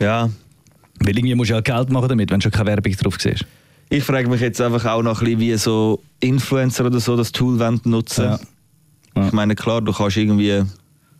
Ja. 0.00 0.28
Weil 0.98 1.16
irgendwie 1.16 1.34
musst 1.34 1.50
du 1.50 1.54
ja 1.54 1.60
Geld 1.60 1.90
machen 1.90 2.08
damit, 2.08 2.30
wenn 2.30 2.40
schon 2.40 2.52
keine 2.52 2.66
Werbung 2.66 2.92
drauf 2.92 3.16
siehst. 3.18 3.46
Ich 3.92 4.04
frage 4.04 4.28
mich 4.28 4.40
jetzt 4.40 4.60
einfach 4.60 4.84
auch 4.86 5.02
noch 5.02 5.20
ein 5.20 5.24
bisschen, 5.24 5.40
wie 5.40 5.56
so 5.56 6.00
Influencer 6.20 6.86
oder 6.86 7.00
so 7.00 7.16
das 7.16 7.32
Tool 7.32 7.58
wollen 7.58 7.80
nutzen 7.84 8.24
Ja. 8.24 8.40
Ja. 9.16 9.26
Ich 9.26 9.32
meine, 9.32 9.56
klar, 9.56 9.82
du 9.82 9.92
kannst 9.92 10.16
irgendwie, 10.16 10.62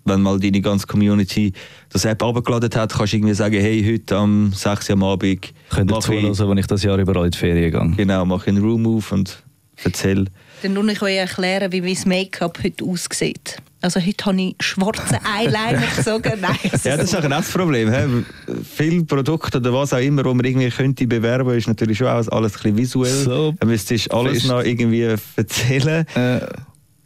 wenn 0.05 0.23
mal 0.23 0.39
deine 0.39 0.61
ganze 0.61 0.87
Community 0.87 1.53
das 1.89 2.05
App 2.05 2.23
abgeladen 2.23 2.71
hat, 2.73 2.93
kannst 2.93 3.13
du 3.13 3.17
irgendwie 3.17 3.35
sagen, 3.35 3.61
hey, 3.61 3.85
heute 3.85 4.17
am 4.17 4.53
6 4.55 4.89
Uhr 4.89 4.93
am 4.93 5.03
Abend 5.03 5.53
Könnt 5.71 5.91
ihr 5.91 5.97
mache 5.97 6.15
ich, 6.15 6.33
zuhören, 6.33 6.51
wenn 6.51 6.59
ich 6.59 6.67
das 6.69 6.85
Jahr 6.85 6.99
überall 6.99 7.25
in 7.25 7.33
die 7.33 7.39
Ferien 7.39 7.73
gehe. 7.73 7.97
genau, 7.97 8.25
mache 8.25 8.43
ich 8.43 8.49
einen 8.49 8.65
Room-Move 8.65 9.05
und 9.11 9.43
erzähl. 9.83 10.27
Dann 10.63 10.75
muss 10.75 10.93
ich 10.93 11.03
euch 11.03 11.17
erklären, 11.17 11.73
wie 11.73 11.81
mein 11.81 11.97
Make-up 12.07 12.63
heute 12.63 12.85
aussieht. 12.85 13.57
Also 13.83 13.99
heute 14.01 14.25
habe 14.27 14.41
ich 14.43 14.57
schwarzen 14.61 15.19
Eyeliner 15.39 15.83
gezogen. 15.97 16.33
Nein, 16.41 16.57
es 16.71 16.85
Ja, 16.85 16.97
das 16.97 17.13
ist 17.13 17.17
auch 17.17 17.25
ein 17.25 17.43
Problem. 17.45 17.91
He? 17.93 18.25
Viele 18.63 19.05
Produkte 19.05 19.59
oder 19.59 19.73
was 19.73 19.93
auch 19.95 19.99
immer, 19.99 20.25
wo 20.25 20.35
man 20.35 20.45
irgendwie 20.45 20.69
könnte 20.69 21.07
bewerben, 21.07 21.51
ist 21.57 21.67
natürlich 21.69 21.99
schon 21.99 22.09
auch 22.09 22.27
alles 22.29 22.33
ein 22.57 22.75
bisschen 22.75 22.77
visuell. 22.77 23.25
So 23.25 23.55
Dann 23.59 23.69
müsstest 23.69 24.13
du 24.13 24.17
alles 24.17 24.45
noch 24.45 24.63
irgendwie 24.63 25.17
erzählen. 25.37 26.07
Äh, 26.15 26.41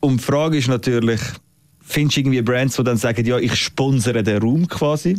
Und 0.01 0.21
die 0.21 0.25
Frage 0.25 0.59
ist 0.59 0.69
natürlich, 0.69 1.21
findest 1.81 2.17
du 2.17 2.21
irgendwie 2.23 2.43
Brands, 2.43 2.77
die 2.77 2.85
dann 2.85 2.97
sagen, 2.97 3.25
ja, 3.25 3.39
ich 3.39 3.55
sponsere 3.55 4.23
den 4.23 4.43
Raum 4.43 4.67
quasi? 4.67 5.17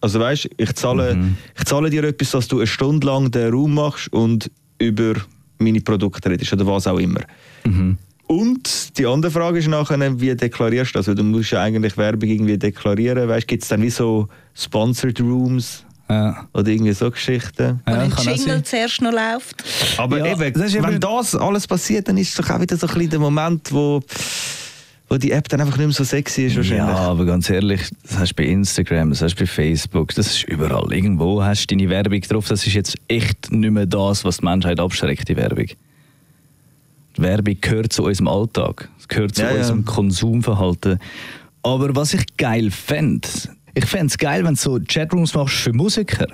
Also 0.00 0.20
weißt, 0.20 0.48
ich 0.58 0.72
zahle, 0.74 1.14
Mhm. 1.14 1.36
ich 1.58 1.64
zahle 1.64 1.90
dir 1.90 2.04
etwas, 2.04 2.30
dass 2.32 2.46
du 2.46 2.58
eine 2.58 2.66
Stunde 2.66 3.06
lang 3.06 3.30
den 3.30 3.52
Raum 3.52 3.74
machst 3.74 4.12
und 4.12 4.50
über 4.78 5.14
meine 5.58 5.80
Produkte 5.80 6.30
redest 6.30 6.52
oder 6.52 6.66
was 6.66 6.86
auch 6.86 6.98
immer. 6.98 7.20
mhm. 7.64 7.96
Und 8.26 8.98
die 8.98 9.06
andere 9.06 9.30
Frage 9.30 9.58
ist 9.58 9.68
nachher, 9.68 10.20
wie 10.20 10.34
deklarierst 10.34 10.94
du 10.94 10.98
das? 10.98 11.08
Weil 11.08 11.14
du 11.14 11.24
musst 11.24 11.50
ja 11.50 11.62
eigentlich 11.62 11.96
Werbung 11.96 12.28
irgendwie 12.28 12.56
deklarieren. 12.56 13.28
Weißt, 13.28 13.46
gibt 13.46 13.62
es 13.62 13.68
dann 13.68 13.82
wie 13.82 13.90
so 13.90 14.28
Sponsored 14.54 15.20
Rooms 15.20 15.84
ja. 16.08 16.46
oder 16.54 16.68
irgendwie 16.68 16.92
so 16.92 17.10
Geschichten? 17.10 17.82
Und 17.84 17.92
Ja, 17.92 18.00
ein 18.00 18.10
kann 18.10 18.28
auch 18.28 18.36
Jingle 18.36 18.62
zuerst 18.62 19.02
noch 19.02 19.12
läuft. 19.12 19.62
Aber 19.98 20.18
Ja, 20.18 20.32
eben, 20.32 20.52
das 20.54 20.72
wenn 20.72 21.00
das 21.00 21.34
alles 21.34 21.66
passiert, 21.66 22.08
dann 22.08 22.16
ist 22.16 22.30
es 22.30 22.34
doch 22.34 22.48
auch 22.54 22.60
wieder 22.60 22.76
so 22.76 22.86
ein 22.86 22.94
bisschen 22.94 23.10
der 23.10 23.18
Moment, 23.18 23.70
wo, 23.70 24.00
wo 25.10 25.18
die 25.18 25.30
App 25.32 25.46
dann 25.50 25.60
einfach 25.60 25.76
nicht 25.76 25.86
mehr 25.86 25.94
so 25.94 26.04
sexy 26.04 26.46
ist 26.46 26.56
wahrscheinlich. 26.56 26.78
Ja, 26.78 26.96
aber 26.96 27.26
ganz 27.26 27.50
ehrlich, 27.50 27.82
das 28.04 28.18
hast 28.18 28.30
du 28.30 28.36
bei 28.36 28.44
Instagram, 28.44 29.10
das 29.10 29.20
hast 29.20 29.34
du 29.34 29.40
bei 29.40 29.46
Facebook, 29.46 30.14
das 30.14 30.28
ist 30.28 30.44
überall. 30.44 30.90
Irgendwo 30.90 31.42
hast 31.42 31.66
du 31.70 31.76
deine 31.76 31.90
Werbung 31.90 32.22
drauf. 32.22 32.48
Das 32.48 32.66
ist 32.66 32.72
jetzt 32.72 32.96
echt 33.08 33.52
nicht 33.52 33.70
mehr 33.70 33.84
das, 33.84 34.24
was 34.24 34.38
die 34.38 34.46
Menschheit 34.46 34.80
abschreckt, 34.80 35.28
die 35.28 35.36
Werbung. 35.36 35.66
Die 37.16 37.22
Werbung 37.22 37.56
gehört 37.60 37.92
zu 37.92 38.04
unserem 38.04 38.28
Alltag. 38.28 38.88
Es 38.98 39.08
gehört 39.08 39.34
zu 39.34 39.42
Ja, 39.42 39.50
ja. 39.52 39.58
unserem 39.58 39.84
Konsumverhalten. 39.84 40.98
Aber 41.62 41.94
was 41.96 42.14
ich 42.14 42.24
geil 42.36 42.70
fände, 42.70 43.28
ich 43.74 43.86
fände 43.86 44.06
es 44.06 44.18
geil, 44.18 44.44
wenn 44.44 44.54
du 44.54 44.60
so 44.60 44.78
Chatrooms 44.86 45.34
machst 45.34 45.56
für 45.56 45.72
Musiker. 45.72 46.26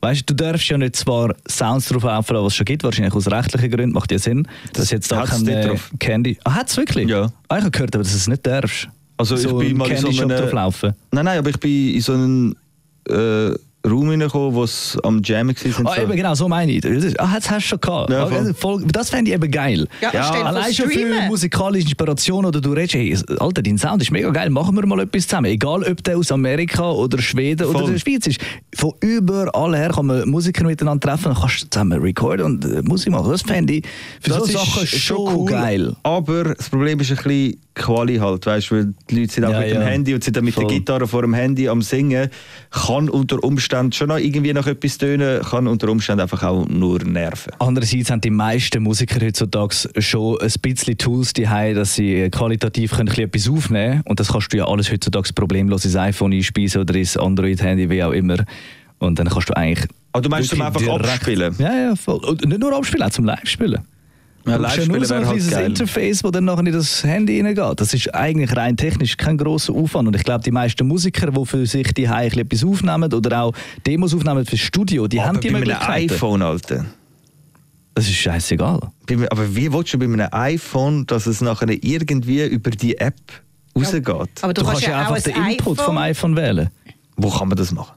Weißt 0.00 0.28
du, 0.28 0.34
du 0.34 0.44
darfst 0.44 0.68
ja 0.68 0.78
nicht 0.78 0.94
zwar 0.96 1.34
Sounds 1.48 1.88
drauf 1.88 2.04
aufladen, 2.04 2.44
was 2.44 2.52
es 2.52 2.56
schon 2.56 2.64
gibt, 2.66 2.84
wahrscheinlich 2.84 3.14
aus 3.14 3.30
rechtlichen 3.30 3.70
Gründen, 3.70 3.92
macht 3.92 4.12
ja 4.12 4.18
Sinn. 4.18 4.46
dass 4.72 4.90
jetzt 4.90 5.10
da 5.10 5.24
kein 5.24 5.46
äh, 5.48 5.66
drauf. 5.68 5.90
Candy. 5.98 6.38
Ah, 6.44 6.54
hat 6.54 6.68
es 6.68 6.76
wirklich? 6.76 7.08
Ja. 7.08 7.32
Ah, 7.48 7.56
ich 7.56 7.62
habe 7.62 7.70
gehört, 7.70 7.94
aber 7.94 8.04
dass 8.04 8.12
du 8.12 8.18
es 8.18 8.28
nicht 8.28 8.46
darfst. 8.46 8.88
Also 9.16 9.36
so 9.36 9.60
ich 9.60 9.68
bin 9.68 9.76
mal 9.76 9.90
in 9.90 9.96
so 9.96 10.08
einem... 10.08 10.28
Nein, 11.10 11.24
nein, 11.24 11.38
aber 11.38 11.50
ich 11.50 11.58
bin 11.58 11.94
in 11.94 12.00
so 12.00 12.12
einen 12.12 12.56
äh, 13.08 13.54
Raum 13.86 14.08
reingekommen, 14.08 14.54
wo 14.54 14.64
es 14.64 14.96
am 15.02 15.20
Jammen 15.22 15.54
war. 15.54 15.92
Ah, 15.92 16.00
eben 16.02 16.16
genau, 16.16 16.34
so 16.34 16.48
meine 16.48 16.72
ich. 16.72 16.80
Das 16.80 17.04
ist- 17.04 17.20
Ah, 17.20 17.32
das 17.34 17.50
hast 17.50 17.64
du 17.66 17.68
schon 17.68 17.80
gehabt. 17.80 18.10
Ja, 18.10 18.24
Ah, 18.24 18.28
voll. 18.28 18.54
voll. 18.54 18.84
Das 18.90 19.10
fände 19.10 19.30
ich 19.30 19.34
eben 19.36 19.50
geil. 19.50 19.86
Ja, 20.00 20.10
Ja, 20.12 20.30
Allein 20.44 20.72
schon 20.72 20.88
für 20.88 21.06
musikalische 21.28 21.84
Inspiration 21.84 22.46
oder 22.46 22.60
du 22.62 22.72
redest, 22.72 22.94
hey, 22.94 23.16
Alter, 23.38 23.60
dein 23.62 23.76
Sound 23.76 24.00
ist 24.02 24.10
mega 24.10 24.30
geil, 24.30 24.48
machen 24.48 24.74
wir 24.74 24.86
mal 24.86 25.00
etwas 25.00 25.26
zusammen. 25.28 25.46
Egal, 25.50 25.82
ob 25.84 26.02
der 26.02 26.16
aus 26.16 26.32
Amerika 26.32 26.90
oder 26.90 27.20
Schweden 27.20 27.66
oder 27.66 27.80
Voll. 27.80 27.92
der 27.92 27.98
Schweiz 27.98 28.26
ist. 28.26 28.40
Von 28.74 28.92
überall 29.00 29.76
her 29.76 29.90
kann 29.90 30.06
man 30.06 30.28
Musiker 30.28 30.64
miteinander 30.64 31.06
treffen, 31.08 31.24
dann 31.32 31.34
kannst 31.34 31.64
du 31.64 31.70
zusammen 31.70 32.00
recorden 32.00 32.46
und 32.46 32.64
äh, 32.64 32.80
Musik 32.82 33.12
machen. 33.12 33.30
Das 33.32 33.42
fände 33.42 33.74
ich 33.74 33.84
für 34.20 34.32
so 34.32 34.44
Sachen 34.46 34.86
schon 34.86 35.46
geil. 35.46 35.94
Aber 36.02 36.54
das 36.54 36.70
Problem 36.70 36.98
ist 37.00 37.10
ein 37.10 37.16
bisschen 37.16 37.60
Quali 37.74 38.16
halt, 38.18 38.46
weißt 38.46 38.70
du, 38.70 38.74
weil 38.76 38.94
die 39.10 39.20
Leute 39.20 39.32
sind 39.32 39.44
auch 39.44 39.50
Ja, 39.50 39.60
mit 39.60 39.70
dem. 39.72 39.82
Handy 39.82 40.14
und 40.14 40.22
sind 40.22 40.36
dann 40.36 40.44
mit 40.44 40.54
Voll. 40.54 40.66
der 40.68 40.78
Gitarre 40.78 41.08
vor 41.08 41.22
dem 41.22 41.34
Handy 41.34 41.68
am 41.68 41.82
Singen, 41.82 42.30
kann 42.70 43.08
unter 43.10 43.42
Umständen 43.42 43.73
schon 43.92 44.08
noch 44.08 44.18
irgendwie 44.18 44.52
nach 44.52 44.66
etwas 44.66 44.98
tönen, 44.98 45.42
kann 45.42 45.66
unter 45.66 45.88
Umständen 45.88 46.22
einfach 46.22 46.42
auch 46.42 46.66
nur 46.68 47.02
nerven. 47.04 47.52
Andererseits 47.58 48.10
haben 48.10 48.20
die 48.20 48.30
meisten 48.30 48.82
Musiker 48.82 49.24
heutzutage 49.24 49.74
schon 49.98 50.40
ein 50.40 50.52
bisschen 50.62 50.98
Tools 50.98 51.32
die 51.32 51.48
haben, 51.48 51.74
dass 51.74 51.94
sie 51.94 52.30
qualitativ 52.30 52.92
können 52.92 53.08
etwas 53.08 53.48
aufnehmen 53.48 53.90
können. 53.90 54.02
Und 54.06 54.20
das 54.20 54.32
kannst 54.32 54.52
du 54.52 54.56
ja 54.56 54.66
alles 54.66 54.90
heutzutage 54.90 55.32
problemlos 55.34 55.84
ins 55.84 55.96
iPhone 55.96 56.32
einspeisen 56.32 56.80
oder 56.80 56.94
ins 56.94 57.16
Android-Handy, 57.16 57.90
wie 57.90 58.02
auch 58.02 58.12
immer. 58.12 58.44
Und 58.98 59.18
dann 59.18 59.28
kannst 59.28 59.50
du 59.50 59.56
eigentlich. 59.56 59.88
Aber 60.12 60.22
du 60.22 60.28
meinst 60.28 60.50
zum 60.50 60.62
einfach 60.62 60.86
abspielen? 60.86 61.54
Ja, 61.58 61.74
ja, 61.74 61.96
voll. 61.96 62.24
Und 62.24 62.44
nicht 62.46 62.60
nur 62.60 62.72
abspielen, 62.72 63.06
auch 63.06 63.10
zum 63.10 63.24
Live-Spielen. 63.24 63.80
Ja, 64.46 64.58
Du 64.58 64.62
ja 64.80 64.86
nur 64.86 65.04
so 65.04 65.14
ein 65.14 65.20
halt 65.26 65.36
kleines 65.36 65.50
geil. 65.50 65.66
Interface, 65.66 66.20
das 66.22 66.30
dann 66.32 66.44
nachher 66.44 66.66
in 66.66 66.72
das 66.72 67.02
Handy 67.02 67.40
reingeht. 67.40 67.80
Das 67.80 67.94
ist 67.94 68.14
eigentlich 68.14 68.54
rein 68.54 68.76
technisch 68.76 69.16
kein 69.16 69.38
grosser 69.38 69.72
Aufwand. 69.72 70.06
Und 70.08 70.16
ich 70.16 70.24
glaube, 70.24 70.44
die 70.44 70.50
meisten 70.50 70.86
Musiker, 70.86 71.30
die 71.30 71.46
für 71.46 71.64
sich 71.66 71.94
die 71.94 72.06
etwas 72.40 72.64
aufnehmen 72.64 73.12
oder 73.12 73.42
auch 73.42 73.52
Demos 73.86 74.14
aufnehmen 74.14 74.44
fürs 74.44 74.60
Studio, 74.60 75.08
die 75.08 75.20
haben 75.22 75.30
aber 75.36 75.40
die 75.40 75.48
bei 75.48 75.56
einem 75.56 75.68
Möglichkeiten. 75.68 76.12
iPhone, 76.14 76.42
Alter. 76.42 76.84
Das 77.94 78.04
ist 78.06 78.14
scheißegal. 78.16 78.80
Aber 79.30 79.56
wie 79.56 79.72
willst 79.72 79.94
du 79.94 79.98
bei 79.98 80.04
einem 80.06 80.28
iPhone, 80.32 81.06
dass 81.06 81.26
es 81.26 81.40
nachher 81.40 81.68
irgendwie 81.70 82.44
über 82.44 82.70
die 82.70 82.98
App 82.98 83.14
rausgeht? 83.76 84.04
Aber 84.42 84.52
du, 84.52 84.60
Du, 84.62 84.66
kannst 84.66 84.66
kannst 84.66 84.82
ja 84.82 84.90
ja 84.90 85.06
auch 85.06 85.12
einfach 85.12 85.22
den 85.22 85.36
Input 85.36 85.78
iPhone. 85.78 85.86
vom 85.86 85.98
iPhone 85.98 86.36
wählen. 86.36 86.70
Wo 87.16 87.30
kann 87.30 87.48
man 87.48 87.56
das 87.56 87.70
machen? 87.72 87.94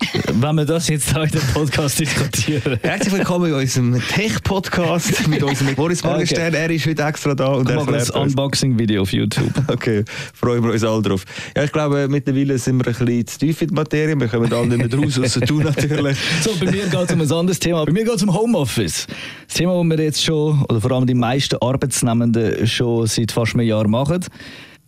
Wenn 0.00 0.54
wir 0.54 0.64
das 0.64 0.88
jetzt 0.88 1.12
hier 1.12 1.24
in 1.24 1.30
dem 1.30 1.40
Podcast 1.52 1.98
diskutieren. 1.98 2.78
Herzlich 2.82 3.12
willkommen 3.12 3.46
in 3.50 3.54
unserem 3.54 4.00
Tech-Podcast 4.00 5.26
mit 5.26 5.42
unserem 5.42 5.74
Boris 5.74 6.04
Morgenstern. 6.04 6.54
Er 6.54 6.70
ist 6.70 6.86
heute 6.86 7.02
extra 7.02 7.34
da 7.34 7.48
und 7.48 7.68
Wir 7.68 7.74
machen 7.76 7.88
ein 7.88 7.94
erklärt 7.94 8.16
uns. 8.16 8.32
Unboxing-Video 8.34 9.02
auf 9.02 9.12
YouTube. 9.12 9.50
Okay, 9.68 10.04
freuen 10.34 10.62
wir 10.62 10.72
uns 10.72 10.84
alle 10.84 11.02
drauf. 11.02 11.24
Ja, 11.56 11.64
ich 11.64 11.72
glaube, 11.72 12.06
mittlerweile 12.08 12.58
sind 12.58 12.78
wir 12.78 12.86
ein 12.86 13.06
bisschen 13.06 13.26
zu 13.26 13.38
tief 13.40 13.62
in 13.62 13.68
die 13.68 13.74
Materie. 13.74 14.18
Wir 14.18 14.28
kommen 14.28 14.52
alle 14.52 14.78
nicht 14.78 14.92
mehr 14.92 15.04
raus, 15.04 15.18
außer 15.18 15.40
du 15.40 15.60
natürlich. 15.60 16.16
So, 16.42 16.54
bei 16.58 16.70
mir 16.70 16.86
geht 16.86 16.94
es 16.94 17.12
um 17.12 17.20
ein 17.20 17.32
anderes 17.32 17.58
Thema. 17.58 17.84
Bei 17.84 17.92
mir 17.92 18.04
geht 18.04 18.14
es 18.14 18.22
um 18.22 18.32
Homeoffice. 18.32 19.06
Das 19.46 19.56
Thema, 19.56 19.74
das 19.82 19.98
wir 19.98 20.04
jetzt 20.04 20.24
schon, 20.24 20.62
oder 20.68 20.80
vor 20.80 20.92
allem 20.92 21.06
die 21.06 21.14
meisten 21.14 21.56
Arbeitsnehmenden 21.60 22.66
schon 22.66 23.06
seit 23.06 23.32
fast 23.32 23.54
einem 23.54 23.66
Jahr 23.66 23.88
machen. 23.88 24.24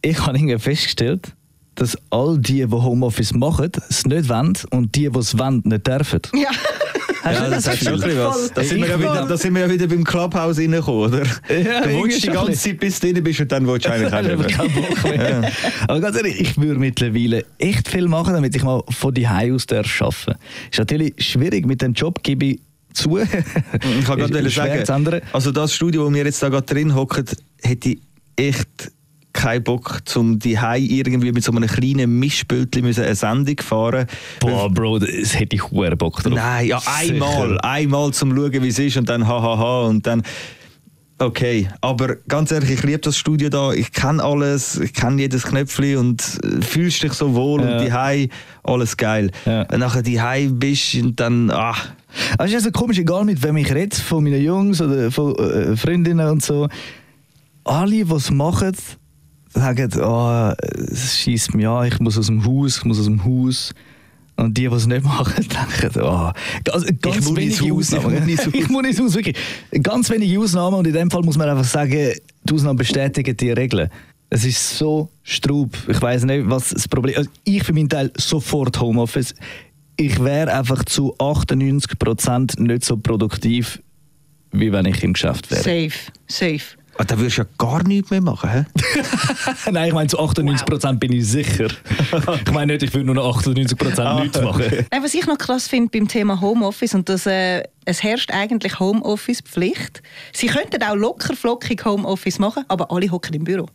Ich 0.02 0.18
habe 0.24 0.38
irgendwie 0.38 0.58
festgestellt, 0.58 1.32
dass 1.80 1.96
all 2.10 2.37
die, 2.38 2.66
die 2.66 2.66
Homeoffice 2.66 3.32
machen, 3.32 3.72
es 3.88 4.04
nicht 4.04 4.28
wollen 4.28 4.52
und 4.70 4.94
die, 4.94 5.08
die 5.08 5.18
es 5.18 5.38
wollen, 5.38 5.62
nicht 5.64 5.87
dürfen. 5.87 6.20
Ja. 6.34 6.50
Ja, 7.22 7.50
das 7.50 7.64
das 7.64 7.78
Gefühl? 7.78 7.99
bisschen 7.99 8.18
was. 8.18 8.50
Da 8.54 8.64
sind, 8.64 8.80
wir 8.80 8.88
ja 8.88 8.99
wieder, 8.99 9.26
da 9.26 9.37
sind 9.37 9.54
wir 9.54 9.60
ja 9.60 9.70
wieder 9.70 9.87
beim 9.87 10.04
Clubhouse 10.04 10.56
reingekommen, 10.56 11.12
oder? 11.12 11.26
Ja, 11.50 11.82
du 11.82 12.02
willst 12.02 12.25
die 12.25 12.28
ganze. 12.28 12.52
Zeit 12.54 12.80
bis 12.80 12.99
du 12.99 13.12
drin 13.12 13.22
bist 13.22 13.40
und 13.40 13.52
dann 13.52 13.66
willst 13.66 13.84
du 13.84 13.90
eigentlich 13.92 14.14
auch 14.14 14.22
nicht 14.22 15.04
mehr. 15.04 15.52
Aber 15.87 16.00
ganz 16.00 16.16
ehrlich, 16.16 16.40
ich 16.40 16.56
würde 16.56 16.80
mittlerweile 16.80 17.44
echt 17.58 17.88
viel 17.88 18.08
machen, 18.08 18.32
damit 18.32 18.56
ich 18.56 18.62
mal 18.62 18.82
von 18.88 19.12
die 19.12 19.28
aus 19.28 19.66
darf 19.66 20.00
arbeiten. 20.00 20.40
Ist 20.70 20.78
natürlich 20.78 21.12
schwierig 21.18 21.66
mit 21.66 21.82
dem 21.82 21.92
Job, 21.92 22.22
gebe 22.22 22.46
ich 22.46 22.60
zu. 22.94 23.18
Ich 23.18 23.28
kann 24.06 24.18
Ist 24.32 24.54
gerade 24.54 24.87
sagen, 24.87 25.20
also 25.34 25.52
das 25.52 25.75
Studio, 25.75 26.06
wo 26.06 26.14
wir 26.14 26.25
jetzt 26.25 26.42
da 26.42 26.49
gerade 26.49 26.64
drin 26.64 26.94
hocken, 26.94 27.26
hätte 27.62 27.90
ich 27.90 27.99
echt 28.37 28.92
keinen 29.40 29.64
Bock, 29.64 30.00
um 30.16 30.38
die 30.38 30.59
irgendwie 30.62 31.32
mit 31.32 31.42
so 31.42 31.52
einem 31.52 31.66
kleinen 31.68 32.18
Mischbildchen 32.18 32.85
müssen 32.85 33.04
eine 33.04 33.14
Sendung 33.14 33.56
fahren. 33.61 34.06
Boah, 34.40 34.70
Bro, 34.70 34.99
das 34.99 35.38
hätte 35.38 35.56
ich 35.56 35.70
hure 35.70 35.97
Bock 35.97 36.23
drauf. 36.23 36.35
Nein, 36.35 36.66
ja 36.66 36.80
einmal, 36.99 37.49
Sicher. 37.49 37.64
einmal 37.64 38.12
zum 38.12 38.37
schauen, 38.37 38.52
wie 38.62 38.68
es 38.68 38.78
ist 38.78 38.97
und 38.99 39.09
dann 39.09 39.26
hahaha 39.26 39.87
und 39.87 40.06
dann 40.06 40.23
okay. 41.18 41.68
Aber 41.80 42.16
ganz 42.28 42.50
ehrlich, 42.52 42.70
ich 42.70 42.82
liebe 42.82 42.99
das 42.99 43.16
Studio 43.16 43.49
da. 43.49 43.73
Ich 43.73 43.92
kenne 43.92 44.23
alles, 44.23 44.78
ich 44.78 44.92
kenne 44.92 45.23
jedes 45.23 45.44
Knöpfchen 45.44 45.97
und 45.97 46.23
äh, 46.44 46.61
fühlst 46.62 47.02
dich 47.02 47.12
so 47.14 47.35
wohl 47.35 47.62
Ja. 47.62 47.73
und 47.78 47.85
die 47.85 47.92
Hai 47.92 48.28
alles 48.62 48.97
geil. 48.97 49.30
Ja. 49.47 49.66
Wenn 49.70 49.80
nachher 49.80 50.02
die 50.02 50.20
Hai 50.20 50.49
bist 50.52 50.94
und 50.97 51.18
dann 51.18 51.50
Aber 51.50 52.44
es 52.44 52.50
ist 52.50 52.54
also 52.56 52.70
komisch, 52.73 52.99
egal 52.99 53.25
mit 53.25 53.42
wem 53.42 53.56
ich 53.56 53.73
rede, 53.73 53.97
von 53.97 54.23
meinen 54.23 54.42
Jungs 54.42 54.80
oder 54.82 55.11
von 55.11 55.35
äh, 55.37 55.76
Freundinnen 55.76 56.28
und 56.28 56.42
so, 56.42 56.68
alle, 57.64 58.04
die 58.04 58.12
es 58.12 58.30
machen, 58.30 58.75
sagen, 59.52 59.90
oh, 60.00 60.52
es 60.90 61.19
schießt 61.19 61.54
mich 61.54 61.66
an, 61.66 61.87
ich 61.87 61.99
muss 62.00 62.19
aus 62.19 62.26
dem 62.26 62.45
Haus, 62.45 62.78
ich 62.78 62.85
muss 62.85 62.99
aus 62.99 63.07
dem 63.07 63.25
Haus. 63.25 63.73
Und 64.37 64.57
die, 64.57 64.69
die 64.69 64.75
es 64.75 64.87
nicht 64.87 65.04
machen, 65.04 65.35
denken, 65.83 66.00
oh, 66.02 66.30
ganz, 66.64 66.87
ganz 67.02 67.16
muss 67.28 67.38
ins 67.38 67.61
wenige 67.61 67.75
Haus, 67.75 67.92
ich 67.92 67.99
Ausnahmen. 67.99 68.21
muss 68.21 68.28
ins 68.30 68.40
Haus. 68.47 68.54
ich 68.54 68.69
muss 68.69 68.87
ins 68.87 69.00
Haus, 69.00 69.14
wirklich. 69.14 69.37
Ganz 69.83 70.11
wenige 70.11 70.38
Ausnahmen 70.40 70.76
und 70.78 70.87
in 70.87 70.95
dem 70.95 71.11
Fall 71.11 71.23
muss 71.23 71.37
man 71.37 71.49
einfach 71.49 71.64
sagen, 71.64 72.12
die 72.45 72.54
Ausnahmen 72.54 72.78
bestätigen 72.78 73.37
die 73.37 73.50
Regeln. 73.50 73.90
Es 74.30 74.45
ist 74.45 74.78
so 74.78 75.11
strub. 75.25 75.76
Ich 75.88 76.00
weiß 76.00 76.25
nicht, 76.25 76.49
was 76.49 76.71
das 76.71 76.87
Problem 76.87 77.16
also 77.19 77.28
Ich 77.45 77.64
für 77.64 77.73
meinen 77.73 77.88
Teil 77.88 78.12
sofort 78.16 78.80
Homeoffice. 78.80 79.35
Ich 79.97 80.23
wäre 80.23 80.54
einfach 80.54 80.85
zu 80.85 81.14
98% 81.19 82.62
nicht 82.62 82.85
so 82.85 82.97
produktiv, 82.97 83.83
wie 84.52 84.73
wenn 84.73 84.87
ich 84.87 85.02
im 85.02 85.12
Geschäft 85.12 85.50
wäre. 85.50 85.62
Safe, 85.62 86.12
safe. 86.28 86.62
Ah, 86.99 87.04
da 87.04 87.18
würdest 87.18 87.38
du 87.38 87.42
ja 87.42 87.49
gar 87.59 87.82
nichts 87.87 88.11
mehr 88.11 88.20
machen. 88.20 88.50
Hä? 88.50 88.64
Nein, 89.70 89.88
ich 89.88 89.94
meine, 89.94 90.09
zu 90.09 90.18
98% 90.18 90.99
bin 90.99 91.12
ich 91.12 91.26
sicher. 91.26 91.68
ich 92.47 92.52
meine 92.52 92.73
nicht, 92.73 92.82
ich 92.82 92.94
würde 92.94 93.06
nur 93.06 93.14
noch 93.14 93.38
98% 93.38 94.20
nichts 94.23 94.40
machen. 94.40 94.64
Nein, 94.90 95.02
was 95.02 95.14
ich 95.14 95.26
noch 95.26 95.38
krass 95.38 95.68
finde 95.68 95.90
beim 95.90 96.09
Thema 96.09 96.40
Homeoffice 96.40 96.94
und 96.94 97.09
dass 97.09 97.26
äh, 97.26 97.62
es 97.85 98.02
herrscht 98.02 98.32
eigentlich 98.32 98.78
Homeoffice-Pflicht. 98.78 100.02
Sie 100.32 100.47
könnten 100.47 100.82
auch 100.82 100.94
locker 100.94 101.35
flockig 101.35 101.85
Homeoffice 101.85 102.38
machen, 102.38 102.64
aber 102.68 102.90
alle 102.90 103.11
hocken 103.11 103.35
im 103.35 103.44
Büro. 103.44 103.66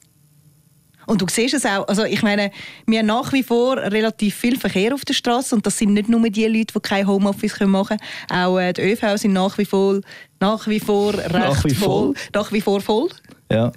Und 1.06 1.22
du 1.22 1.28
siehst 1.30 1.54
es 1.54 1.66
auch, 1.66 1.88
also 1.88 2.04
ich 2.04 2.24
meine, 2.24 2.52
wir 2.88 3.00
haben 3.00 3.06
nach 3.06 3.32
wie 3.32 3.44
vor 3.44 3.78
relativ 3.78 4.36
viel 4.36 4.58
Verkehr 4.58 4.94
auf 4.94 5.06
der 5.06 5.14
Straße 5.14 5.56
und 5.56 5.66
das 5.66 5.78
sind 5.78 5.94
nicht 5.94 6.10
nur 6.10 6.30
die 6.30 6.46
Leute, 6.46 6.74
die 6.74 6.80
kein 6.80 7.08
Homeoffice 7.08 7.60
machen 7.62 7.98
können. 8.30 8.42
Auch 8.42 8.58
äh, 8.58 8.74
die 8.74 8.82
ÖV 8.82 9.18
sind 9.18 9.34
nach 9.34 9.58
wie 9.58 9.66
vor, 9.66 10.02
nach 10.46 10.68
wie 10.68 10.80
vor 10.80 11.14
recht 11.14 11.32
Nach 11.32 11.64
wie 11.66 11.74
voll, 11.74 12.14
voll. 12.14 12.14
nach 12.34 12.52
wie 12.52 12.62
vor 12.62 12.82
voll. 12.82 13.10
Ja. 13.52 13.72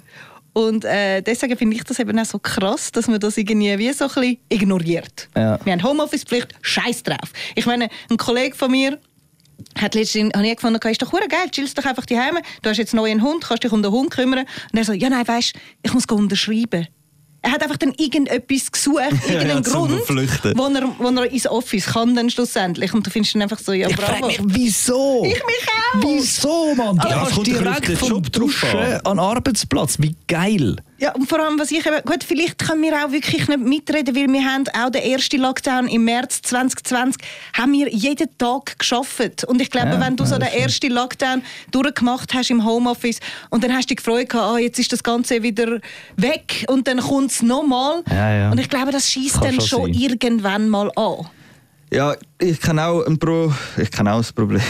Und 0.53 0.83
äh, 0.85 1.21
deswegen 1.21 1.57
finde 1.57 1.75
ich 1.75 1.83
das 1.83 1.99
eben 1.99 2.17
auch 2.19 2.25
so 2.25 2.39
krass, 2.39 2.91
dass 2.91 3.07
man 3.07 3.19
das 3.19 3.37
irgendwie 3.37 3.77
wie 3.77 3.91
so 3.93 4.05
ein 4.05 4.11
bisschen 4.13 4.37
ignoriert. 4.49 5.29
Ja. 5.35 5.59
Wir 5.63 5.73
haben 5.73 5.83
Homeoffice-Pflicht, 5.83 6.53
scheiß 6.61 7.03
drauf. 7.03 7.31
Ich 7.55 7.65
meine, 7.65 7.89
ein 8.09 8.17
Kollege 8.17 8.55
von 8.55 8.71
mir 8.71 8.99
hat 9.79 9.95
letztens 9.95 10.33
habe 10.33 10.47
ich 10.47 10.55
gefunden, 10.55 10.79
ist 10.89 11.01
doch 11.01 11.11
geil, 11.11 11.49
chillst 11.51 11.77
doch 11.77 11.85
einfach 11.85 12.05
daheim. 12.05 12.37
Du 12.61 12.69
hast 12.69 12.77
jetzt 12.77 12.93
einen 12.93 13.01
neuen 13.01 13.21
Hund, 13.21 13.45
kannst 13.45 13.63
dich 13.63 13.71
um 13.71 13.83
den 13.83 13.91
Hund 13.91 14.11
kümmern. 14.11 14.39
Und 14.71 14.77
er 14.77 14.85
so, 14.85 14.93
ja 14.93 15.09
nein, 15.09 15.27
weißt, 15.27 15.53
ich 15.83 15.93
muss 15.93 16.05
unterschreiben. 16.05 16.87
Er 17.41 17.51
hat 17.51 17.63
einfach 17.63 17.77
dann 17.77 17.93
irgendetwas 17.97 18.69
gesucht, 18.71 18.99
irgendeinen 19.29 19.63
zum 19.63 19.87
Grund, 19.87 20.09
wo 20.09 20.67
er, 20.67 20.95
wo 20.97 21.07
er 21.21 21.31
ins 21.31 21.47
Office 21.47 21.85
kann 21.85 22.13
dann 22.15 22.29
schlussendlich. 22.29 22.93
Und 22.93 23.05
du 23.07 23.09
findest 23.11 23.33
dann 23.35 23.43
einfach 23.43 23.59
so, 23.59 23.71
ja 23.71 23.87
Ich 23.89 23.95
frage 23.95 24.19
bravo. 24.19 24.27
mich, 24.27 24.39
wieso? 24.43 25.23
Ich 25.25 25.33
mich 25.35 25.67
auch. 25.93 26.01
Wieso, 26.01 26.75
Mann? 26.75 26.97
Du 26.97 27.07
Ja, 27.07 27.25
kannst 27.25 27.47
direkt 27.47 27.87
den 27.87 27.97
vom 27.97 28.09
Job 28.09 28.31
Duschen 28.31 28.69
an. 28.69 28.93
an 28.93 29.01
den 29.03 29.19
Arbeitsplatz. 29.19 29.97
Wie 29.99 30.15
geil. 30.27 30.75
Ja, 30.99 31.15
und 31.15 31.29
vor 31.29 31.39
allem, 31.39 31.57
was 31.57 31.71
ich 31.71 31.85
eben, 31.85 32.01
gut, 32.03 32.25
vielleicht 32.25 32.57
können 32.57 32.81
wir 32.81 32.93
auch 32.93 33.11
wirklich 33.11 33.47
nicht 33.47 33.59
mitreden, 33.61 34.13
weil 34.15 34.27
wir 34.27 34.43
haben 34.43 34.65
auch 34.73 34.89
den 34.89 35.01
ersten 35.01 35.39
Lockdown 35.39 35.87
im 35.87 36.03
März 36.03 36.41
2020, 36.41 37.21
haben 37.53 37.71
wir 37.71 37.89
jeden 37.89 38.27
Tag 38.37 38.77
geschafft. 38.77 39.45
Und 39.45 39.61
ich 39.61 39.69
glaube, 39.71 39.91
Ja, 39.91 40.01
wenn 40.01 40.17
du 40.17 40.25
so 40.25 40.37
den 40.37 40.49
ersten 40.49 40.91
Lockdown 40.91 41.41
durchgemacht 41.71 42.33
hast 42.33 42.49
im 42.49 42.65
Homeoffice 42.65 43.19
und 43.49 43.63
dann 43.63 43.71
hast 43.71 43.89
du 43.89 43.95
dich 43.95 44.03
gefreut, 44.03 44.35
ah, 44.35 44.57
jetzt 44.57 44.77
ist 44.77 44.91
das 44.91 45.01
Ganze 45.01 45.41
wieder 45.41 45.79
weg 46.17 46.65
und 46.67 46.85
dann 46.85 46.99
kommt 46.99 47.31
es 47.31 47.41
nochmal. 47.41 48.03
Ja, 48.09 48.33
ja. 48.35 48.51
Und 48.51 48.59
ich 48.59 48.67
glaube, 48.69 48.91
das 48.91 49.09
schießt 49.09 49.37
dann 49.41 49.61
schon 49.61 49.85
sein. 49.85 49.93
irgendwann 49.93 50.67
mal 50.67 50.91
an. 50.97 51.27
Ja, 51.93 52.13
ich 52.39 52.59
kenne 52.59 52.85
auch 52.85 53.05
ein 53.05 53.17
Pro, 53.17 53.53
ich 53.77 53.89
kenne 53.89 54.13
auch 54.13 54.17
das 54.17 54.33
Problem. 54.33 54.61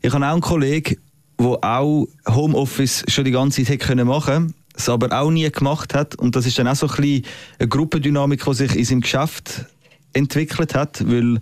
Ich 0.00 0.12
habe 0.12 0.26
auch 0.26 0.32
einen 0.32 0.40
Kollegen, 0.40 0.96
der 1.38 1.58
auch 1.62 2.08
Homeoffice 2.28 3.04
schon 3.08 3.24
die 3.24 3.30
ganze 3.30 3.62
Zeit 3.62 3.74
hätte 3.74 3.86
können 3.86 4.08
machen, 4.08 4.54
es 4.74 4.88
aber 4.88 5.12
auch 5.20 5.30
nie 5.30 5.50
gemacht 5.50 5.94
hat 5.94 6.14
und 6.16 6.34
das 6.34 6.46
ist 6.46 6.58
dann 6.58 6.68
auch 6.68 6.76
so 6.76 6.86
ein 6.88 6.96
bisschen 6.96 7.24
eine 7.58 7.68
Gruppendynamik, 7.68 8.44
die 8.44 8.54
sich 8.54 8.76
in 8.76 8.84
seinem 8.84 9.00
Geschäft 9.02 9.66
entwickelt 10.12 10.74
hat, 10.74 11.02
weil 11.06 11.38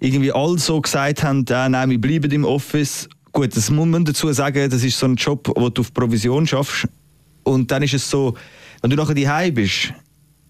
irgendwie 0.00 0.32
alle 0.32 0.58
so 0.58 0.80
gesagt 0.80 1.22
haben, 1.22 1.44
äh, 1.48 1.68
nein, 1.68 1.90
wir 1.90 2.00
bleiben 2.00 2.30
im 2.30 2.44
Office. 2.44 3.08
Gut, 3.32 3.54
das 3.56 3.70
muss 3.70 3.86
man 3.86 4.04
dazu 4.04 4.32
sagen, 4.32 4.68
das 4.70 4.82
ist 4.82 4.98
so 4.98 5.06
ein 5.06 5.14
Job, 5.16 5.52
wo 5.54 5.68
du 5.68 5.82
auf 5.82 5.92
Provision 5.94 6.46
schaffst 6.46 6.88
und 7.44 7.70
dann 7.70 7.82
ist 7.82 7.94
es 7.94 8.08
so, 8.10 8.34
wenn 8.80 8.90
du 8.90 8.96
nachher 8.96 9.14
daheim 9.14 9.54
bist, 9.54 9.92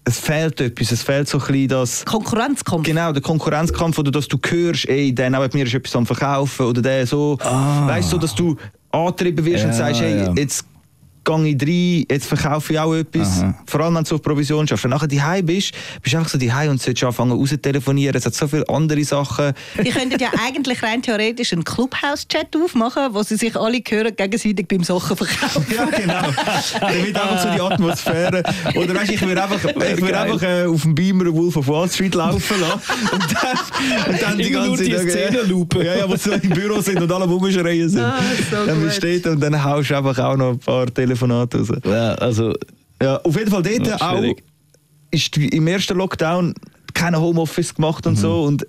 es 0.03 0.17
fehlt 0.17 0.59
etwas, 0.59 0.91
es 0.91 1.03
fehlt 1.03 1.27
so 1.27 1.37
ein 1.37 1.45
bisschen 1.45 1.67
das 1.67 2.05
Konkurrenz 2.05 2.63
kommt. 2.63 2.85
Genau, 2.87 3.11
der 3.11 3.21
Konkurrenzkampf, 3.21 3.99
oder 3.99 4.09
dass 4.09 4.27
du 4.27 4.39
hörst, 4.43 4.87
ey, 4.89 5.13
der 5.13 5.29
neben 5.29 5.49
mir 5.53 5.65
ist 5.65 5.73
etwas 5.75 5.95
am 5.95 6.05
Verkaufen 6.07 6.65
oder 6.65 6.81
der 6.81 7.05
so. 7.05 7.37
Weißt 7.39 8.11
du, 8.11 8.17
dass 8.17 8.33
du 8.33 8.55
angetrieben 8.89 9.45
wirst 9.45 9.63
und 9.65 9.71
Ja, 9.71 9.77
sagst, 9.77 10.01
hey, 10.01 10.17
ja. 10.17 10.33
jetzt 10.35 10.65
gehe 11.23 11.47
ich 11.47 11.61
rein, 11.61 12.05
jetzt 12.09 12.25
verkaufe 12.25 12.73
ich 12.73 12.79
auch 12.79 12.93
etwas. 12.93 13.41
Aha. 13.41 13.55
Vor 13.65 13.81
allem, 13.81 13.95
wenn 13.95 14.03
du 14.03 14.15
auf 14.15 14.21
Provision 14.21 14.67
schaffst. 14.67 14.83
Wenn 14.83 14.91
du 14.91 14.97
nachher 14.97 15.07
daheim 15.07 15.45
bist, 15.45 15.73
bist 16.01 16.13
du 16.13 16.17
einfach 16.17 16.31
so 16.31 16.37
daheim 16.37 16.71
und 16.71 16.81
solltest 16.81 17.03
anfangen 17.03 17.31
raus 17.31 17.55
telefonieren. 17.61 18.15
Es 18.15 18.25
hat 18.25 18.33
so 18.33 18.47
viele 18.47 18.67
andere 18.69 19.03
Sachen. 19.03 19.53
Die 19.83 19.89
könnten 19.89 20.19
ja 20.19 20.29
eigentlich 20.45 20.81
rein 20.81 21.01
theoretisch 21.01 21.53
einen 21.53 21.63
Clubhouse-Chat 21.63 22.55
aufmachen, 22.55 23.13
wo 23.13 23.23
sie 23.23 23.35
sich 23.35 23.55
alle 23.55 23.81
hören, 23.87 24.15
gegenseitig 24.15 24.67
beim 24.67 24.83
Sachen 24.83 25.15
verkaufen. 25.15 25.65
Ja, 25.75 25.85
genau. 25.85 26.21
Dann 26.79 27.05
wird 27.05 27.15
einfach 27.19 27.43
so 27.43 27.49
die 27.53 27.61
Atmosphäre. 27.61 28.43
Oder 28.75 28.95
weißt, 28.95 29.11
ich 29.11 29.21
würde 29.21 29.43
einfach, 29.43 29.63
ich 29.63 30.01
würde 30.01 30.19
einfach 30.19 30.41
äh, 30.41 30.65
auf 30.65 30.81
dem 30.81 30.95
Beamer 30.95 31.33
Wolf 31.33 31.57
of 31.57 31.67
Wall 31.67 31.89
Street 31.89 32.15
laufen 32.15 32.59
lassen. 32.59 32.81
Und 33.11 33.21
dann, 33.21 34.13
und 34.13 34.21
dann 34.21 34.37
die 34.37 34.49
ganze 34.49 34.83
die 34.83 34.95
Zeit. 34.95 35.09
Szenenlupe. 35.09 35.83
Ja, 35.83 35.95
ja, 35.95 36.09
wo 36.09 36.15
sie 36.15 36.31
im 36.31 36.49
Büro 36.49 36.81
sind 36.81 37.01
und 37.01 37.11
alle 37.11 37.25
rumschreien 37.25 37.89
sind. 37.89 38.01
Ah, 38.01 38.19
so 38.49 38.65
dann 38.65 38.81
bist 38.81 39.03
du 39.03 39.31
und 39.31 39.39
dann 39.39 39.63
haust 39.63 39.89
du 39.89 39.97
einfach 39.97 40.17
auch 40.19 40.35
noch 40.35 40.51
ein 40.51 40.59
paar 40.59 40.87
Telefonate 41.15 41.57
raus. 41.59 41.69
Ja, 41.85 42.13
also, 42.15 42.53
Ja, 43.01 43.17
auf 43.17 43.35
jeden 43.37 43.51
Fall 43.51 43.63
dort 43.63 43.87
Ja, 43.87 43.95
auch 43.95 44.17
schwierig. 44.19 44.43
ist 45.11 45.37
im 45.37 45.67
ersten 45.67 45.97
Lockdown 45.97 46.53
kein 46.93 47.15
Homeoffice 47.19 47.73
gemacht 47.73 48.05
und 48.07 48.15
so. 48.17 48.43
Und 48.43 48.65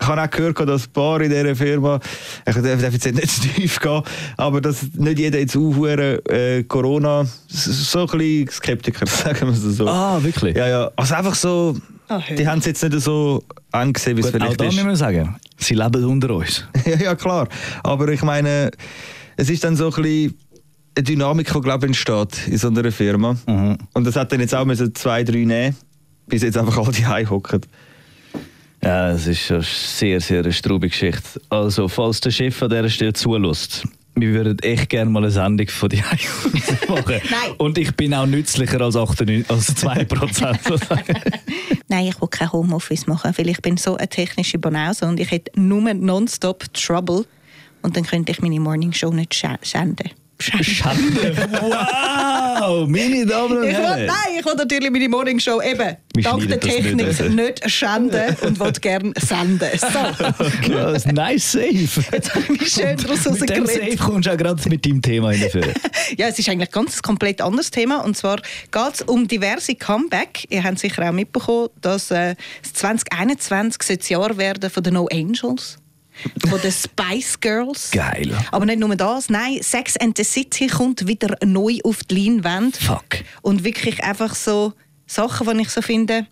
ich 0.00 0.06
habe 0.06 0.22
auch 0.22 0.30
gehört, 0.30 0.60
dass 0.68 0.86
ein 0.86 0.92
paar 0.92 1.20
in 1.20 1.30
dieser 1.30 1.56
Firma, 1.56 1.98
ich 2.46 2.54
darf 2.54 2.92
jetzt 2.92 3.04
nicht 3.04 3.30
zu 3.42 3.48
tief 3.48 3.80
gehen, 3.80 4.02
aber 4.36 4.60
dass 4.60 4.82
nicht 4.94 5.18
jeder 5.18 5.40
jetzt 5.40 5.56
aufhören, 5.56 6.24
äh, 6.26 6.62
Corona, 6.64 7.26
so 7.48 8.00
ein 8.02 8.06
bisschen 8.18 8.48
Skeptiker, 8.50 9.06
sagen 9.08 9.40
wir 9.48 9.54
es 9.54 9.62
so. 9.76 9.88
ah, 9.88 10.22
wirklich? 10.22 10.56
Ja, 10.56 10.68
ja. 10.68 10.90
Also 10.96 11.14
einfach 11.14 11.34
so, 11.34 11.76
Ah, 12.10 12.20
hör. 12.24 12.36
die 12.36 12.46
haben 12.48 12.60
es 12.60 12.64
jetzt 12.66 12.82
nicht 12.82 13.00
so 13.00 13.42
angesehen, 13.72 14.16
wie 14.16 14.20
es 14.20 14.26
Gut, 14.32 14.36
auch 14.40 14.44
vielleicht 14.46 14.60
da 14.60 14.64
ist. 14.66 14.74
müssen 14.76 14.88
wir 14.88 14.96
sagen, 14.96 15.36
sie 15.58 15.74
leben 15.74 16.04
unter 16.04 16.30
uns. 16.34 16.64
ja, 16.86 16.96
ja, 16.96 17.14
klar. 17.16 17.48
Aber 17.82 18.08
ich 18.08 18.22
meine, 18.22 18.70
es 19.36 19.50
ist 19.50 19.62
dann 19.64 19.76
so 19.76 19.92
ein 19.92 20.02
bisschen 20.02 20.34
eine 20.98 21.04
Dynamik, 21.04 21.52
die, 21.52 21.60
glaube 21.60 21.86
ich, 21.86 21.90
entsteht 21.90 22.48
in 22.48 22.58
so 22.58 22.68
einer 22.68 22.90
Firma. 22.90 23.36
Mhm. 23.46 23.78
Und 23.94 24.04
das 24.04 24.16
hat 24.16 24.32
dann 24.32 24.40
jetzt 24.40 24.54
auch 24.54 24.64
müssen 24.64 24.94
zwei, 24.94 25.22
drei 25.22 25.44
nehmen, 25.44 25.76
bis 26.26 26.42
jetzt 26.42 26.58
einfach 26.58 26.76
alle 26.76 26.92
die 26.92 27.06
hocken. 27.06 27.60
Ja, 28.82 29.10
es 29.10 29.26
ist 29.26 29.50
eine 29.50 29.62
sehr, 29.62 30.20
sehr 30.20 30.40
eine 30.40 30.52
straube 30.52 30.88
Geschichte. 30.88 31.40
Also, 31.48 31.88
falls 31.88 32.20
der 32.20 32.30
Chef 32.30 32.62
an 32.62 32.70
dieser 32.70 32.88
Stelle 32.88 33.12
zulässt, 33.12 33.84
wir 34.14 34.32
würden 34.32 34.58
echt 34.60 34.88
gerne 34.88 35.10
mal 35.10 35.22
eine 35.22 35.30
Sendung 35.30 35.68
von 35.68 35.88
dir 35.88 36.02
machen. 36.88 37.04
Nein. 37.06 37.52
Und 37.58 37.78
ich 37.78 37.94
bin 37.94 38.14
auch 38.14 38.26
nützlicher 38.26 38.80
als, 38.80 38.96
98, 38.96 39.48
als 39.50 39.76
2%. 39.76 40.98
Nein, 41.88 42.06
ich 42.06 42.20
will 42.20 42.28
kein 42.28 42.52
Homeoffice 42.52 43.06
machen, 43.06 43.32
weil 43.36 43.48
ich 43.48 43.62
bin 43.62 43.76
so 43.76 43.96
eine 43.96 44.08
technische 44.08 44.58
Banause 44.58 45.06
und 45.06 45.20
ich 45.20 45.30
hätte 45.30 45.58
nur 45.60 45.94
nonstop 45.94 46.72
Trouble 46.72 47.24
und 47.82 47.96
dann 47.96 48.04
könnte 48.04 48.32
ich 48.32 48.40
meine 48.40 48.58
Morning 48.58 48.92
Show 48.92 49.10
nicht 49.10 49.34
senden. 49.62 50.10
Schande. 50.40 51.36
Wow, 51.60 52.86
meine 52.88 53.26
Damen 53.26 53.58
und 53.58 53.64
Ich 53.64 53.70
will, 53.70 53.84
Herren. 53.84 54.06
nein, 54.06 54.16
ich 54.38 54.44
will 54.44 54.54
natürlich 54.54 54.90
meine 54.90 55.08
Morningshow 55.08 55.60
eben 55.60 55.96
Wir 56.14 56.22
dank 56.22 56.48
der 56.48 56.60
Technik 56.60 56.96
nicht, 56.96 57.30
nicht, 57.30 57.70
schänden 57.70 58.36
und 58.42 58.60
will 58.60 58.72
gerne 58.72 59.12
senden. 59.20 59.68
So, 59.78 60.88
ist 60.88 61.12
nice 61.12 61.52
Safe. 61.52 62.04
jetzt 62.12 62.34
habe 62.34 62.44
ich 62.44 62.60
mich 62.60 62.72
schön 62.72 62.96
daraus 62.96 63.40
Mit 63.40 63.50
dem 63.50 63.66
Safe 63.66 63.96
kommst 63.96 64.26
du 64.28 64.32
auch 64.32 64.36
gerade 64.36 64.68
mit 64.68 64.84
deinem 64.86 65.02
Thema 65.02 65.32
hinführen. 65.32 65.74
Ja, 66.16 66.28
es 66.28 66.38
ist 66.38 66.48
eigentlich 66.48 66.70
ganz 66.70 66.96
ein 66.98 67.02
komplett 67.02 67.40
anderes 67.42 67.70
Thema. 67.70 68.02
Und 68.04 68.16
zwar 68.16 68.36
geht 68.36 68.94
es 68.94 69.02
um 69.02 69.28
diverse 69.28 69.74
Comeback. 69.74 70.46
Ihr 70.48 70.64
habt 70.64 70.78
sicher 70.78 71.06
auch 71.08 71.12
mitbekommen, 71.12 71.68
dass 71.82 72.10
äh, 72.10 72.34
das 72.62 72.72
2021 72.74 73.82
soll 73.82 73.96
das 73.96 74.08
Jahr 74.08 74.38
werden 74.38 74.70
von 74.70 74.82
den 74.82 74.94
No 74.94 75.06
Angels. 75.12 75.78
Von 76.48 76.60
den 76.60 76.72
Spice 76.72 77.40
Girls. 77.40 77.90
Geil. 77.90 78.32
Aber 78.50 78.66
nicht 78.66 78.78
nur 78.80 78.94
das, 78.96 79.28
nein, 79.28 79.58
Sex 79.60 79.96
and 79.96 80.16
the 80.16 80.24
City 80.24 80.66
kommt 80.66 81.06
wieder 81.06 81.36
neu 81.44 81.78
auf 81.84 82.04
die 82.04 82.26
Leinwand. 82.26 82.76
Fuck. 82.76 83.24
Und 83.42 83.64
wirklich 83.64 84.02
einfach 84.02 84.34
so 84.34 84.72
Sachen, 85.06 85.48
die 85.56 85.62
ich 85.62 85.70
so 85.70 85.82
finde, 85.82 86.26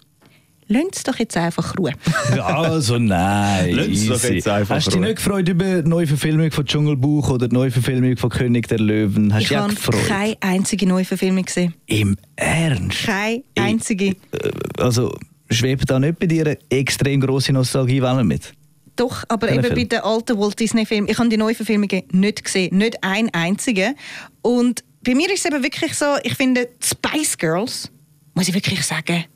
es 0.68 1.02
doch 1.04 1.16
jetzt 1.18 1.36
einfach 1.36 1.78
Ruhe. 1.78 1.92
Also 2.42 2.98
nein. 2.98 3.70
Lass 3.72 4.06
doch 4.06 4.28
jetzt 4.28 4.48
einfach 4.48 4.76
Hast 4.76 4.88
du 4.88 4.90
dich 4.92 5.00
nicht 5.00 5.16
gefreut 5.16 5.48
über 5.48 5.82
die 5.82 5.88
neue 5.88 6.06
Verfilmung 6.06 6.50
von 6.50 6.64
Dschungelbuch 6.64 7.30
oder 7.30 7.48
die 7.48 7.54
neue 7.54 7.70
Verfilmung 7.70 8.16
von 8.16 8.30
König 8.30 8.68
der 8.68 8.78
Löwen? 8.78 9.32
Hast 9.32 9.50
du 9.50 9.54
ich 9.54 9.56
habe 9.60 9.74
gefreut? 9.74 10.06
keine 10.08 10.36
einzige 10.40 10.86
neue 10.86 11.04
Verfilmung 11.04 11.44
gesehen. 11.44 11.74
Im 11.86 12.16
Ernst? 12.36 13.04
Keine 13.06 13.42
einzige. 13.54 14.08
Äh, 14.08 14.14
Also 14.78 15.14
schwebt 15.50 15.88
da 15.88 15.98
nicht 15.98 16.18
bei 16.18 16.26
dir 16.26 16.46
eine 16.46 16.58
extrem 16.70 17.20
grosse 17.20 17.52
Nostalgiewelle 17.52 18.24
mit? 18.24 18.52
Doch, 18.96 19.24
aber 19.28 19.50
eben 19.50 19.62
bei 19.62 19.68
Film? 19.68 19.88
den 19.88 20.00
alten 20.00 20.38
Walt 20.38 20.58
Disney-Filmen. 20.58 21.08
Ich 21.08 21.18
habe 21.18 21.28
die 21.28 21.36
neuen 21.36 21.54
Verfilmungen 21.54 22.02
nicht 22.12 22.44
gesehen. 22.44 22.76
Nicht 22.76 23.02
ein 23.02 23.32
einzigen. 23.32 23.94
Und 24.42 24.82
bei 25.02 25.14
mir 25.14 25.30
ist 25.32 25.40
es 25.40 25.44
eben 25.44 25.62
wirklich 25.62 25.94
so, 25.94 26.16
ich 26.22 26.34
finde, 26.34 26.68
Spice 26.82 27.38
Girls, 27.38 27.90
muss 28.34 28.48
ich 28.48 28.54
wirklich 28.54 28.82
sagen, 28.84 29.26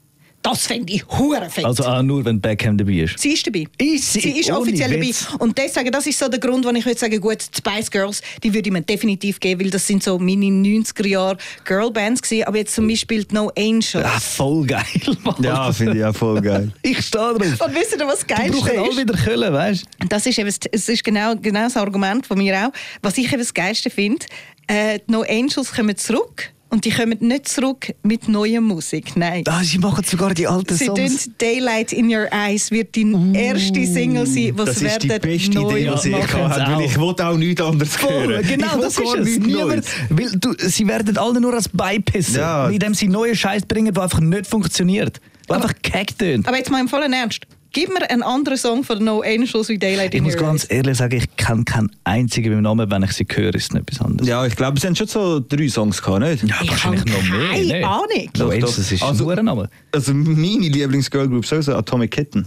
das 0.43 0.67
fände 0.67 0.93
ich 0.93 1.07
hure 1.07 1.51
fett. 1.51 1.65
Also 1.67 1.85
auch 1.85 2.03
nur, 2.03 2.25
wenn 2.25 2.41
Beckham 2.41 2.79
dabei 2.79 2.93
ist. 2.95 3.19
Sie 3.19 3.33
ist 3.33 3.47
dabei. 3.47 3.67
Ist 3.79 4.13
sie? 4.15 4.39
ist 4.41 4.49
Ohne 4.51 4.61
offiziell 4.61 5.01
Witz. 5.01 5.27
dabei. 5.27 5.45
Und 5.45 5.59
deswegen, 5.59 5.93
das 5.93 6.07
ist 6.07 6.19
so 6.19 6.29
der 6.29 6.41
Grund, 6.41 6.65
warum 6.65 6.77
ich 6.77 6.87
würde 6.87 6.99
sagen, 6.99 7.21
gut, 7.21 7.39
die 7.53 7.59
Spice 7.59 7.91
Girls, 7.91 8.23
die 8.43 8.53
würde 8.55 8.69
ich 8.69 8.73
mir 8.73 8.81
definitiv 8.81 9.39
geben, 9.39 9.61
weil 9.63 9.71
das 9.71 9.87
sind 9.87 10.03
so 10.03 10.19
meine 10.19 10.47
90er 10.47 11.07
Jahre 11.07 11.37
Girlbands 11.65 12.23
gewesen. 12.23 12.45
Aber 12.45 12.57
jetzt 12.57 12.75
zum 12.75 12.89
Beispiel 12.89 13.25
die 13.25 13.35
No 13.35 13.51
Angels. 13.57 13.97
Ah, 13.97 14.19
voll 14.19 14.67
geil, 14.67 14.85
Mann. 15.23 15.37
Ja, 15.43 15.71
finde 15.73 15.99
ich 15.99 16.05
auch 16.05 16.17
voll 16.17 16.41
geil. 16.41 16.73
Ich 16.83 17.01
stehe 17.07 17.23
drauf. 17.35 17.37
Und 17.67 17.75
wisst 17.75 17.97
ihr, 17.99 18.07
was 18.07 18.27
geil 18.27 18.51
brauchen 18.51 18.79
alle 18.79 18.89
ist? 18.91 18.99
wieder 18.99 19.15
Köln, 19.15 19.53
weißt 19.53 19.85
du? 20.01 20.07
Das 20.09 20.25
ist, 20.27 20.39
eben, 20.39 20.49
es 20.49 20.89
ist 20.89 21.05
genau, 21.05 21.35
genau 21.37 21.65
das 21.65 21.77
Argument 21.77 22.27
von 22.27 22.39
mir 22.39 22.67
auch. 22.67 22.73
Was 23.03 23.19
ich 23.19 23.27
eben 23.27 23.39
das 23.39 23.53
Geilste 23.53 23.91
finde, 23.91 24.25
äh, 24.67 25.01
die 25.07 25.13
No 25.13 25.23
Angels 25.29 25.73
kommen 25.73 25.97
zurück 25.97 26.51
und 26.71 26.85
die 26.85 26.91
kommen 26.91 27.17
nicht 27.21 27.49
zurück 27.49 27.93
mit 28.03 28.29
neuer 28.29 28.61
Musik. 28.61 29.17
Nein. 29.17 29.45
Ah, 29.49 29.63
sie 29.63 29.79
machen 29.79 30.05
sogar 30.05 30.33
die 30.35 30.47
alten 30.47 30.75
Sie 30.77 30.87
Songs. 30.87 31.25
tun 31.25 31.35
Daylight 31.39 31.93
in 31.93 32.07
Your 32.15 32.29
Eyes 32.33 32.71
wird 32.71 32.95
die 32.95 33.07
erste 33.35 33.85
Single 33.87 34.27
sein, 34.27 34.53
was 34.57 34.67
Das 34.67 34.77
ist 34.77 34.83
werden 34.85 35.01
die 35.03 35.09
beste 35.29 35.59
Idee, 35.61 35.91
die 36.03 36.09
ich 36.09 36.13
machen. 36.13 36.49
hatte, 36.49 36.73
weil 36.73 36.85
ich 36.87 36.99
wollte 36.99 37.27
auch 37.27 37.37
nichts 37.37 37.61
anderes 37.61 37.97
Voll, 37.97 38.29
hören. 38.29 38.47
genau, 38.47 38.81
das 38.81 38.99
ist 38.99 39.15
es. 39.15 39.39
Niemand, 39.39 39.85
weil 40.11 40.31
du, 40.33 40.55
sie 40.59 40.87
werden 40.87 41.17
alle 41.19 41.41
nur 41.41 41.55
als 41.55 41.69
Beipissen, 41.69 42.37
Ja. 42.37 42.69
indem 42.69 42.95
sie 42.95 43.09
neue 43.09 43.35
Scheiß 43.35 43.67
bringen, 43.67 43.93
der 43.93 44.03
einfach 44.05 44.21
nicht 44.21 44.47
funktioniert. 44.47 45.21
Der 45.49 45.57
einfach 45.57 45.75
keck 45.83 46.17
tönt. 46.19 46.47
Aber 46.47 46.57
jetzt 46.57 46.71
mal 46.71 46.81
im 46.81 46.89
vollen 46.89 47.13
Ernst. 47.13 47.47
Gib 47.73 47.89
mir 47.91 48.11
einen 48.11 48.23
anderen 48.25 48.59
Song 48.59 48.83
von 48.83 49.03
No 49.05 49.21
Angels 49.21 49.69
wie 49.69 49.79
Daylight 49.79 50.13
Ich 50.15 50.23
muss 50.23 50.37
ganz 50.37 50.67
ehrlich 50.69 50.97
sagen, 50.99 51.17
ich 51.17 51.37
kenne 51.37 51.63
keinen 51.65 51.91
einzigen 52.03 52.53
beim 52.53 52.63
Namen, 52.63 52.91
wenn 52.91 53.03
ich 53.05 53.13
sie 53.13 53.25
höre, 53.31 53.55
ist 53.55 53.65
es 53.65 53.73
nicht 53.73 53.89
etwas 53.89 54.05
anderes. 54.05 54.29
Ja, 54.29 54.45
ich 54.45 54.57
glaube, 54.57 54.81
sie 54.81 54.89
haben 54.89 54.97
schon 54.97 55.07
so 55.07 55.39
drei 55.41 55.69
Songs 55.69 56.03
gehabt, 56.03 56.21
nicht? 56.21 56.43
Ja, 56.49 56.57
Ich 56.63 56.71
wahrscheinlich 56.71 57.05
noch 57.05 57.23
mehr. 57.23 57.49
keine 57.51 57.63
nicht? 57.63 57.85
Ahnung. 57.85 58.29
No 58.39 58.49
Angels, 58.51 58.77
das 58.77 58.91
ist 58.93 59.03
Also- 59.03 59.25
ein 59.25 59.29
Uhrenname. 59.29 59.71
Also 59.93 60.13
meine 60.15 60.69
Lieblings-Girlgroup 60.69 61.47
sowieso 61.47 61.75
Atomic 61.77 62.11
Kitten. 62.11 62.47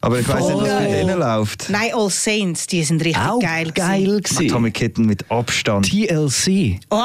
Aber 0.00 0.18
ich 0.20 0.28
weiß 0.28 0.44
nicht, 0.44 0.54
was 0.56 0.68
bei 0.68 0.84
geil. 0.86 1.06
denen 1.06 1.18
läuft. 1.18 1.70
Nein, 1.70 1.90
All 1.94 2.10
Saints, 2.10 2.66
die 2.66 2.82
sind 2.82 3.02
richtig 3.02 3.22
Auch 3.24 3.38
geil. 3.40 3.70
geil 3.74 4.20
gewesen. 4.20 4.46
Atomic 4.50 4.74
Kitten 4.74 5.06
mit 5.06 5.30
Abstand. 5.30 5.88
TLC. 5.88 6.78
Oh, 6.90 6.98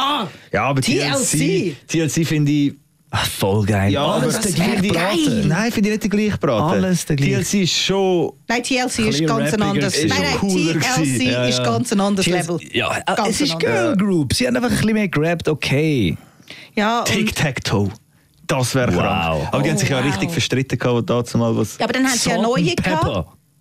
Ja, 0.52 0.64
aber 0.66 0.82
TLC. 0.82 1.38
TLC, 1.38 1.76
TLC 1.88 2.26
finde 2.26 2.52
ich... 2.52 2.74
Ach, 3.12 3.26
voll 3.28 3.66
geil. 3.66 3.92
Ja, 3.92 4.06
Alles 4.06 4.36
aber 4.36 4.44
der 4.44 4.52
gleiche 4.52 4.72
finde 4.72 4.86
ich- 4.88 4.94
Braten. 4.94 5.48
Nein, 5.48 5.72
finde 5.72 5.90
ich 5.90 5.94
nicht 5.94 6.04
der 6.04 6.10
gleiche 6.12 6.38
Braten. 6.38 6.84
Alles 6.84 7.06
der 7.08 7.16
gleiche. 7.16 7.36
TLC 7.44 7.54
ist 7.64 7.74
schon... 7.74 8.34
Nein, 8.48 8.62
TLC 8.64 9.00
ist 9.00 9.26
ganz 9.26 9.54
ein 9.54 9.62
anderes. 9.64 9.96
ist 9.98 10.10
Nein, 10.10 10.22
nein, 10.22 10.50
TLC 10.50 10.74
gewesen. 10.96 11.22
Ja, 11.28 11.46
ist 11.46 11.58
ja. 11.58 11.64
ganz 11.64 11.92
ein 11.92 12.00
anderes 12.02 12.26
TLC 12.26 12.36
Level. 12.36 12.60
Ja, 12.72 13.00
Ganz 13.16 13.30
es 13.30 13.42
ist. 13.42 13.60
Girl 13.60 13.98
Group. 13.98 14.34
Sie 14.36 14.46
haben 14.46 14.56
einfach 14.58 14.70
ein 14.70 14.76
bisschen 14.78 14.94
mehr 14.94 15.08
gerappt, 15.08 15.48
okay. 15.48 16.16
Ja, 16.76 17.02
Tic-Tac-Toe. 17.04 17.90
Das 18.46 18.76
wäre 18.76 18.94
Wow. 18.94 19.02
krank. 19.02 19.48
Aber 19.54 19.64
die 19.64 19.70
haben 19.72 19.78
sich 19.78 19.90
ja 19.90 19.98
wow. 19.98 20.06
richtig 20.06 20.32
verstritten 20.32 20.78
gehabt, 20.78 21.10
dazu 21.10 21.38
mal 21.40 21.56
was... 21.58 21.78
ja, 21.80 21.86
aber 21.86 21.94
dann 21.94 22.06
haben 22.08 22.18
sie 22.18 22.30
ja 22.30 22.38
neue 22.42 22.76
gehabt. 22.76 23.06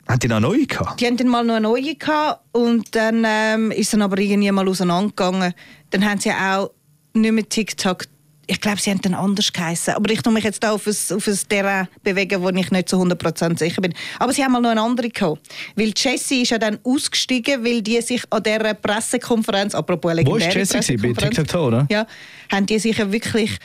Haben 0.09 0.19
die 0.21 0.29
noch 0.29 0.41
neue 0.41 0.67
gehabt? 0.67 1.01
Die 1.01 1.07
haben 1.07 1.17
dann 1.19 1.29
mal 1.29 1.45
noch 1.45 1.55
eine 1.57 1.69
neue 1.69 1.95
gehabt 1.95 2.41
und 2.53 2.95
dann 2.95 3.25
ähm, 3.27 3.71
ist 3.71 3.93
dann 3.93 4.01
aber 4.03 4.19
irgendwie 4.19 4.51
mal 4.51 4.67
auseinandergegangen. 4.67 5.53
Dann 5.91 6.05
haben 6.09 6.19
sie 6.21 6.31
auch 6.31 6.71
nicht 7.13 7.33
mehr 7.33 7.47
TikTok. 7.49 8.05
Ich 8.51 8.61
glaube, 8.61 8.81
sie 8.81 8.91
haben 8.91 9.01
dann 9.03 9.15
anders 9.15 9.53
geheißen. 9.53 9.95
Aber 9.95 10.11
ich 10.11 10.23
tue 10.23 10.33
mich 10.33 10.43
jetzt 10.43 10.63
da 10.63 10.73
auf 10.73 10.87
ein, 10.87 11.17
auf 11.17 11.29
ein 11.29 11.39
Terrain 11.49 11.87
bewegen, 12.03 12.43
wo 12.43 12.49
ich 12.49 12.71
nicht 12.71 12.89
zu 12.89 12.97
100% 12.97 13.59
sicher 13.59 13.83
bin. 13.83 13.93
Aber 14.19 14.33
sie 14.33 14.43
haben 14.43 14.53
mal 14.53 14.63
noch 14.63 14.71
eine 14.71 14.81
andere 14.81 15.11
gehabt. 15.11 15.41
Weil 15.77 15.93
Jessie 15.95 16.43
ist 16.43 16.51
ja 16.51 16.59
dann 16.59 16.79
ausgestiegen, 16.83 17.63
weil 17.65 17.83
die 17.83 18.01
sich 18.01 18.23
an 18.31 18.43
dieser 18.43 18.75
Pressekonferenz, 18.75 19.75
apropos 19.75 20.15
legendäre 20.15 20.61
ist 20.61 20.73
Jessie 20.73 20.97
gewesen? 20.97 21.15
Bei 21.15 21.29
TikTok, 21.29 21.61
oder? 21.61 21.87
Ja, 21.91 22.07
haben 22.51 22.65
die 22.65 22.79
sich 22.79 22.97
ja 22.97 23.13
wirklich 23.13 23.59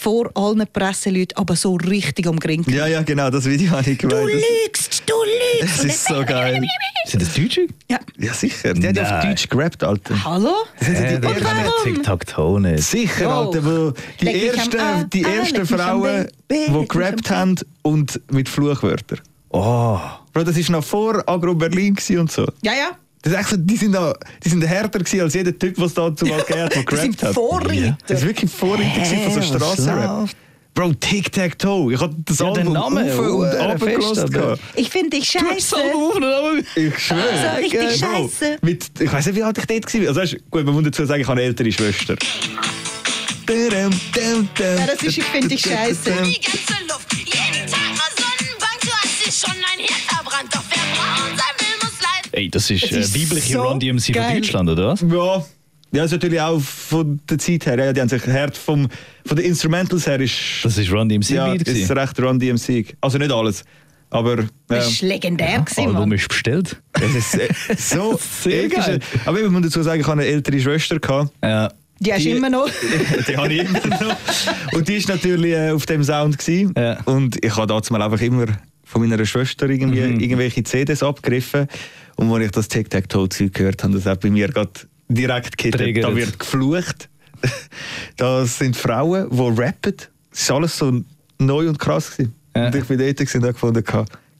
vor 0.00 0.30
allen 0.34 0.64
Presseleuten 0.72 1.36
aber 1.36 1.56
so 1.56 1.76
richtig 1.76 2.26
umgringt. 2.26 2.66
Ja, 2.70 2.86
ja, 2.86 3.02
genau, 3.02 3.28
das 3.28 3.44
Video 3.44 3.70
habe 3.72 3.90
ich 3.90 3.98
Du 3.98 4.08
gemeint. 4.08 4.30
lügst, 4.32 5.02
du 5.06 5.14
lügst! 5.60 5.78
Das 5.78 5.84
ist 5.84 6.04
so 6.06 6.24
geil. 6.24 6.62
Sind 7.04 7.22
das 7.22 7.34
Deutsche? 7.34 7.66
Ja. 7.90 7.98
Ja, 8.18 8.32
sicher. 8.32 8.72
Die 8.72 8.86
haben 8.86 8.94
ja 8.94 9.18
auf. 9.18 9.24
Deutsch 9.24 9.48
gerappt, 9.48 9.84
Alter. 9.84 10.24
Hallo? 10.24 10.52
sind 10.80 10.94
ja 10.94 11.00
die 11.02 11.14
Äh, 11.14 11.20
das 11.20 11.32
ersten- 11.32 12.60
nicht. 12.60 12.82
Sicher. 12.82 13.28
Alter, 13.30 13.64
wo 13.64 13.92
die 14.20 14.24
Leg 14.24 14.52
am 14.52 14.58
ersten, 14.58 14.80
A, 14.80 15.04
die 15.04 15.24
ah, 15.26 15.28
ersten 15.28 15.60
am 15.60 15.66
Frauen, 15.66 16.28
die 16.50 16.88
gerappt 16.88 17.30
am 17.30 17.36
haben 17.36 17.54
und 17.82 18.20
mit 18.32 18.48
Fluchwörtern. 18.48 19.20
Oh. 19.50 19.98
Bro, 20.32 20.44
das 20.44 20.56
war 20.56 20.76
noch 20.78 20.84
vor 20.84 21.22
Agro 21.28 21.54
Berlin 21.54 21.96
und 22.18 22.30
so. 22.32 22.46
Ja, 22.62 22.72
ja. 22.72 22.90
Das 23.22 23.32
ist 23.34 23.38
echt 23.38 23.48
so, 23.50 23.56
die, 23.58 23.76
sind 23.76 23.92
da, 23.92 24.14
die 24.42 24.48
sind 24.48 24.62
härter 24.66 24.98
gewesen 24.98 25.20
als 25.20 25.34
jeder 25.34 25.56
Typ, 25.58 25.78
was 25.78 25.92
da 25.94 26.14
zu 26.14 26.24
mal 26.26 26.40
gegeben 26.40 26.62
hat, 26.62 26.74
der 26.74 26.82
Das 26.84 27.00
sind 27.02 27.22
hat. 27.22 27.34
Vorreiter. 27.34 27.98
Das 28.06 28.20
war 28.22 28.28
wirklich 28.28 28.50
Vorreiter 28.50 29.00
gewesen 29.00 29.18
von 29.24 29.32
so 29.32 29.40
Hä, 29.40 29.46
was 29.46 29.46
Strassenrap. 29.48 30.20
läuft? 30.20 30.36
Bro, 30.72 30.92
Tic-Tac-Toe. 30.94 31.92
Ich 31.92 32.00
hatte 32.00 32.14
das 32.24 32.38
Ja, 32.38 32.50
der 32.52 32.58
Album 32.60 32.72
Name, 32.72 33.12
auf 33.12 33.18
und 33.18 34.30
gehabt. 34.30 34.60
Ich 34.76 34.88
finde 34.88 35.10
dich 35.10 35.28
scheiße. 35.28 35.76
Ich 36.76 36.98
schwöre. 36.98 37.22
So 37.42 37.60
richtig 37.60 38.00
Bro, 38.00 38.28
scheisse. 38.30 38.58
Mit, 38.62 38.84
ich 39.00 39.12
weiß 39.12 39.26
nicht, 39.26 39.34
wie 39.36 39.42
alt 39.42 39.58
ich 39.58 39.66
dort 39.66 39.94
war. 39.94 40.08
Also, 40.08 40.20
weißt, 40.20 40.36
gut, 40.50 40.64
man 40.64 40.74
muss 40.74 40.84
dazu 40.84 41.04
sagen, 41.04 41.20
ich 41.20 41.26
habe 41.28 41.40
eine 41.40 41.48
ältere 41.48 41.72
Schwester. 41.72 42.14
Ja, 43.48 43.56
Ja, 43.80 44.86
das 44.86 45.02
ist, 45.02 45.18
ich 45.18 45.24
finde 45.24 45.48
dich 45.48 45.60
scheiße. 45.60 46.04
die 46.04 46.40
ganze 46.40 46.84
Luft. 46.88 47.12
Jeden 47.16 47.66
Tag 47.66 47.80
mal 47.98 48.10
Sonnenbank, 48.16 48.80
du 48.80 48.90
hast 48.92 49.26
dir 49.26 49.32
schon 49.32 49.56
ein 49.56 49.78
Hirn 49.80 50.00
verbrannt. 50.06 50.54
Doch 50.54 50.62
wer 50.70 50.78
braun 50.94 51.36
Ey, 52.40 52.48
das 52.48 52.70
ist, 52.70 52.84
Das 52.84 52.92
äh, 52.92 53.00
ist 53.00 53.14
weibliche 53.14 53.52
so 53.52 53.62
Run 53.62 53.78
DMC 53.78 54.14
von. 54.16 54.34
Deutschland, 54.34 54.68
oder 54.70 54.86
was? 54.88 55.00
Ja. 55.02 55.44
Ja, 55.92 56.04
ist 56.04 56.12
natürlich 56.12 56.40
auch 56.40 56.60
von 56.60 57.20
der 57.28 57.38
Zeit 57.38 57.66
her. 57.66 57.76
Ja, 57.84 57.92
die 57.92 58.00
haben 58.00 58.08
sich 58.08 58.24
hart 58.26 58.56
vom, 58.56 58.88
von 59.26 59.36
den 59.36 59.44
Instrumentals 59.46 60.06
her 60.06 60.20
ist, 60.20 60.32
Das 60.62 60.78
ist 60.78 60.90
Run 60.92 61.08
DMC 61.08 61.30
ja, 61.30 61.52
ist 61.52 61.90
recht 61.90 62.20
Run 62.20 62.38
DMC. 62.38 62.94
Also 63.00 63.18
nicht 63.18 63.32
alles. 63.32 63.64
Aber 64.08 64.38
ja, 64.40 64.46
Das 64.68 65.02
war 65.02 65.08
legendär, 65.08 65.60
gewesen, 65.60 65.86
Album 65.88 66.12
ist 66.12 66.28
bestellt. 66.28 66.80
es 66.94 67.14
ist 67.14 67.34
äh, 67.34 67.48
so 67.76 68.18
Sehr 68.42 68.68
geil. 68.68 69.00
Aber 69.26 69.40
ich 69.40 69.48
muss 69.50 69.62
dazu 69.62 69.82
sagen, 69.82 70.00
ich 70.00 70.06
habe 70.06 70.20
eine 70.22 70.30
ältere 70.30 70.60
Schwester. 70.60 70.98
Gehabt. 70.98 71.32
Ja. 71.42 71.70
Die 71.98 72.12
hast 72.14 72.24
du 72.24 72.30
immer 72.30 72.48
noch. 72.50 72.68
die 73.28 73.36
habe 73.36 73.52
ich 73.52 73.60
immer 73.68 73.86
noch. 74.00 74.16
Und 74.72 74.88
die 74.88 74.94
ist 74.94 75.08
natürlich 75.08 75.52
äh, 75.52 75.70
auf 75.72 75.86
dem 75.86 76.02
Sound. 76.04 76.38
Gewesen. 76.38 76.72
Ja. 76.76 77.00
Und 77.04 77.44
ich 77.44 77.54
habe 77.56 77.66
damals 77.66 77.90
mal 77.90 78.00
einfach 78.00 78.20
immer 78.20 78.46
von 78.84 79.06
meiner 79.06 79.24
Schwester 79.26 79.68
irgendwie, 79.68 80.00
Mhm. 80.00 80.20
irgendwelche 80.20 80.62
CDs 80.64 81.02
abgegriffen. 81.02 81.66
Und 82.20 82.30
als 82.32 82.44
ich 82.44 82.50
das 82.50 82.68
Tic-Tac-Toe-Zeug 82.68 83.54
gehört 83.54 83.82
habe, 83.82 83.94
das 83.94 84.04
hat 84.04 84.20
bei 84.20 84.30
mir 84.30 84.48
gerade 84.48 84.70
direkt 85.08 85.56
gekittet. 85.56 86.04
Da 86.04 86.14
wird 86.14 86.38
geflucht. 86.38 87.08
Das 88.18 88.58
sind 88.58 88.76
Frauen, 88.76 89.30
die 89.30 89.60
rappen. 89.62 89.94
Das 90.30 90.40
ist 90.42 90.50
alles 90.50 90.76
so 90.76 91.00
neu 91.38 91.68
und 91.70 91.78
krass. 91.78 92.10
Gewesen. 92.10 92.34
Ja. 92.54 92.66
Und 92.66 92.74
ich 92.74 92.84
bin 92.84 92.98
dort 92.98 93.20
und 93.20 93.42
habe 93.42 93.52
gefunden, 93.54 93.84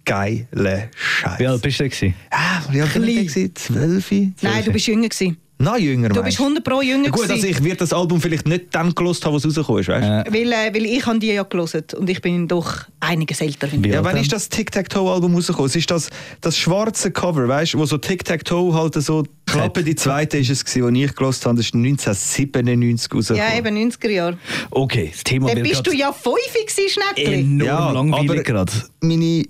geile 0.04 0.90
Scheiße. 0.94 1.38
Wie 1.38 1.46
alt 1.46 1.62
bist 1.62 1.80
du? 1.80 1.84
gewesen? 1.84 2.14
Ah, 2.30 2.60
wie 2.70 2.82
alt 2.82 2.92
bin 2.92 3.04
ich? 3.04 3.54
Zwölf? 3.54 4.10
Nein, 4.10 4.64
du 4.64 4.72
bist 4.72 4.86
jünger. 4.86 5.08
Gewesen. 5.08 5.38
Noch 5.60 5.76
jünger, 5.76 6.08
Du 6.08 6.22
bist 6.22 6.40
100 6.40 6.64
pro 6.64 6.80
jünger 6.80 7.04
Ja, 7.04 7.10
Gut, 7.10 7.28
also 7.30 7.46
ich 7.46 7.62
werde 7.62 7.76
das 7.76 7.92
Album 7.92 8.18
vielleicht 8.20 8.48
nicht 8.48 8.66
dann 8.72 8.94
gelost 8.94 9.24
haben, 9.26 9.34
was 9.34 9.44
rausgekommen 9.44 9.82
ist, 9.82 9.88
weißt 9.88 10.26
du? 10.28 10.32
Weil, 10.32 10.52
äh, 10.52 10.74
weil 10.74 10.86
ich 10.86 11.04
habe 11.04 11.18
die 11.18 11.26
ja 11.28 11.42
gelesen 11.42 11.82
und 11.98 12.08
ich 12.08 12.22
bin 12.22 12.48
doch 12.48 12.72
einiges 12.98 13.42
älter. 13.42 13.68
Ja, 13.68 13.98
alt 13.98 14.04
wann 14.06 14.16
ist 14.16 14.32
das 14.32 14.48
Tic-Tac-Toe-Album 14.48 15.34
rausgekommen? 15.34 15.66
Es 15.68 15.76
ist 15.76 15.90
das, 15.90 16.08
das 16.40 16.56
schwarze 16.56 17.10
Cover, 17.10 17.46
weißt 17.46 17.74
du, 17.74 17.78
wo 17.78 17.84
so 17.84 17.98
Tic-Tac-Toe 17.98 18.72
halt 18.74 18.94
so 18.94 19.22
Klappe, 19.44 19.82
die 19.84 19.96
zweite 19.96 20.38
ist 20.38 20.48
es 20.48 20.64
gewesen, 20.64 20.94
die 20.94 21.04
ich 21.04 21.14
gelost 21.14 21.44
habe, 21.44 21.56
das 21.56 21.66
ist 21.66 21.74
1997 21.74 23.12
rausgekommen. 23.12 23.48
Ja, 23.52 23.58
eben 23.58 23.76
90er 23.90 24.08
Jahre. 24.10 24.38
Okay, 24.70 25.10
das 25.12 25.24
Thema 25.24 25.52
Dann 25.52 25.62
bist 25.62 25.86
du 25.86 25.92
ja 25.92 26.12
fünf 26.12 26.36
gewesen, 26.54 26.88
Schneckli. 26.88 27.40
enorm 27.40 27.60
Ja, 27.66 27.90
langweilig 27.90 28.30
aber- 28.30 28.42
gerade. 28.42 28.72
Meine, 29.00 29.44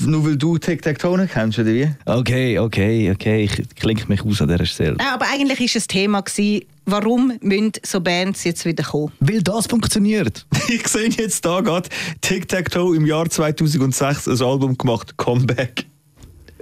nur 0.00 0.24
weil 0.24 0.36
du 0.36 0.58
Tic-Tac-Toe 0.58 1.18
nicht 1.18 1.32
kennst, 1.32 1.58
oder 1.58 1.72
wie? 1.72 1.88
Okay, 2.04 2.58
okay, 2.58 3.10
okay, 3.10 3.44
ich 3.44 3.74
klinke 3.76 4.06
mich 4.08 4.22
aus 4.24 4.42
an 4.42 4.48
dieser 4.48 4.66
Stelle. 4.66 4.96
Nein, 4.96 5.06
aber 5.12 5.26
eigentlich 5.32 5.58
war 5.58 5.66
es 5.74 5.86
Thema, 5.86 6.20
gewesen, 6.20 6.64
warum 6.86 7.32
müssen 7.40 7.72
so 7.82 8.00
Bands 8.00 8.44
jetzt 8.44 8.64
wieder 8.64 8.84
kommen? 8.84 9.12
Weil 9.20 9.42
das 9.42 9.66
funktioniert. 9.66 10.46
Ich 10.68 10.86
sehe 10.86 11.08
jetzt 11.08 11.44
da 11.44 11.62
gerade 11.62 11.88
Tic-Tac-Toe 12.20 12.94
im 12.94 13.04
Jahr 13.04 13.28
2006 13.28 14.28
ein 14.28 14.40
Album 14.40 14.78
gemacht, 14.78 15.16
Comeback. 15.16 15.84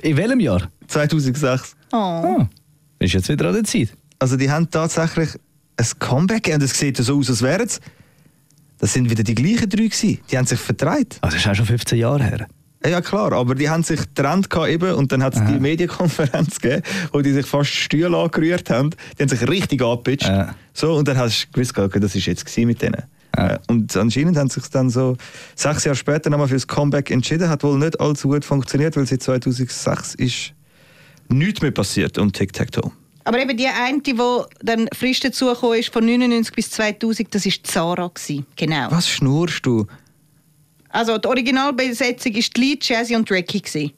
In 0.00 0.16
welchem 0.16 0.40
Jahr? 0.40 0.70
2006. 0.86 1.76
Oh. 1.92 1.96
Ah, 1.96 2.48
ist 2.98 3.12
jetzt 3.12 3.28
wieder 3.28 3.48
an 3.48 3.54
der 3.54 3.64
Zeit. 3.64 3.90
Also 4.18 4.36
die 4.36 4.50
haben 4.50 4.70
tatsächlich 4.70 5.28
ein 5.76 5.86
Comeback 5.98 6.44
gegeben 6.44 6.62
und 6.62 6.70
es 6.70 6.78
sieht 6.78 6.96
so 6.96 7.18
aus, 7.18 7.28
als 7.28 7.42
wären 7.42 7.66
es. 7.66 7.80
Das 8.78 8.94
sind 8.94 9.10
wieder 9.10 9.22
die 9.24 9.34
gleichen 9.34 9.68
drei 9.68 9.84
gewesen. 9.84 10.18
Die 10.30 10.38
haben 10.38 10.46
sich 10.46 10.58
verdreht. 10.58 11.18
Also 11.20 11.36
das 11.36 11.44
ist 11.44 11.50
auch 11.50 11.54
schon 11.54 11.66
15 11.66 11.98
Jahre 11.98 12.24
her. 12.24 12.48
Ja, 12.86 13.00
klar, 13.00 13.32
aber 13.32 13.54
die 13.56 13.68
haben 13.68 13.82
sich 13.82 14.00
getrennt 14.00 14.48
eben 14.68 14.94
und 14.94 15.10
dann 15.10 15.22
hat 15.22 15.34
es 15.34 15.44
die 15.44 15.58
Medienkonferenz 15.58 16.60
gegeben, 16.60 16.82
wo 17.12 17.20
die 17.20 17.32
sich 17.32 17.44
fast 17.46 17.70
Stühle 17.70 18.16
angerührt 18.16 18.70
haben. 18.70 18.90
Die 19.18 19.22
haben 19.22 19.28
sich 19.28 19.48
richtig 19.48 19.82
angepitcht. 19.82 20.28
Ja. 20.28 20.54
So, 20.72 20.94
und 20.94 21.08
dann 21.08 21.18
hast 21.18 21.46
du 21.46 21.52
gewusst, 21.52 21.76
okay, 21.76 21.98
das 21.98 22.14
ist 22.14 22.26
jetzt 22.26 22.56
mit 22.58 22.80
denen. 22.80 23.02
Äh, 23.36 23.58
Und 23.66 23.96
anscheinend 23.96 24.36
haben 24.36 24.48
sie 24.48 24.60
sich 24.60 24.70
dann 24.70 24.90
so 24.90 25.16
sechs 25.54 25.84
Jahre 25.84 25.96
später 25.96 26.30
nochmal 26.30 26.48
fürs 26.48 26.66
Comeback 26.66 27.10
entschieden. 27.10 27.48
Hat 27.48 27.62
wohl 27.62 27.78
nicht 27.78 28.00
allzu 28.00 28.28
gut 28.28 28.44
funktioniert, 28.44 28.96
weil 28.96 29.06
seit 29.06 29.22
2006 29.22 30.14
ist 30.14 30.52
nichts 31.28 31.60
mehr 31.60 31.72
passiert 31.72 32.16
um 32.18 32.32
Tic-Tac-Toe. 32.32 32.90
Aber 33.24 33.38
eben 33.40 33.56
die 33.56 33.66
eine, 33.66 34.00
die 34.00 34.14
dann 34.62 34.88
frisch 34.96 35.20
dazugekommen 35.20 35.78
ist, 35.78 35.92
von 35.92 36.06
99 36.06 36.54
bis 36.54 36.70
2000, 36.70 37.34
das 37.34 37.44
war 37.44 37.52
Zara. 37.62 38.12
Genau. 38.56 38.86
Was 38.90 39.08
schnurst 39.08 39.66
du? 39.66 39.86
Also 40.90 41.18
die 41.18 41.28
Originalbesetzung 41.28 42.34
war 42.34 42.42
die 42.42 42.60
Lead, 42.60 42.88
Jazzy 42.88 43.16
und 43.16 43.28
Drake. 43.28 43.60
Gewesen. 43.60 43.92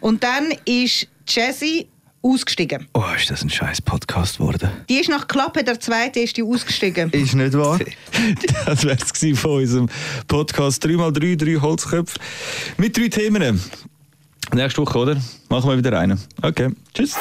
Und 0.00 0.22
dann 0.22 0.52
ist 0.64 1.08
Jazzy 1.26 1.88
ausgestiegen. 2.22 2.86
Oh, 2.92 3.04
ist 3.16 3.30
das 3.30 3.42
ein 3.42 3.50
scheiß 3.50 3.82
Podcast 3.82 4.38
geworden. 4.38 4.70
Die 4.88 4.96
ist 4.98 5.08
nach 5.08 5.26
Klappe 5.26 5.62
der 5.62 5.78
zweite 5.78 6.20
ist 6.20 6.36
die 6.36 6.42
ausgestiegen. 6.42 7.10
Ist 7.10 7.34
nicht 7.34 7.54
wahr? 7.54 7.78
Das 8.66 8.84
wäre 8.84 8.96
es 9.00 9.38
von 9.38 9.60
unserem 9.60 9.88
Podcast 10.26 10.84
3x3, 10.84 11.36
3 11.36 11.60
Holzköpfe. 11.60 12.18
Mit 12.76 12.96
drei 12.96 13.08
Themen. 13.08 13.60
Nächste 14.52 14.82
Woche, 14.82 14.98
oder? 14.98 15.16
Machen 15.48 15.70
wir 15.70 15.78
wieder 15.78 15.98
einen. 15.98 16.20
Okay, 16.42 16.70
tschüss. 16.94 17.14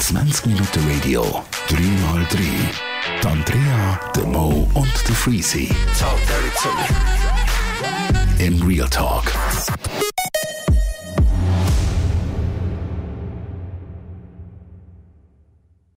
20 0.00 0.46
Minuten 0.46 0.80
Radio, 0.88 1.44
3x3. 1.68 2.95
Die 3.26 3.32
Andrea, 3.32 3.98
der 4.14 4.24
Mo 4.24 4.68
und 4.74 5.08
der 5.08 5.14
Freezy. 5.16 5.68
Im 8.38 8.62
Real 8.62 8.88
Talk. 8.88 9.24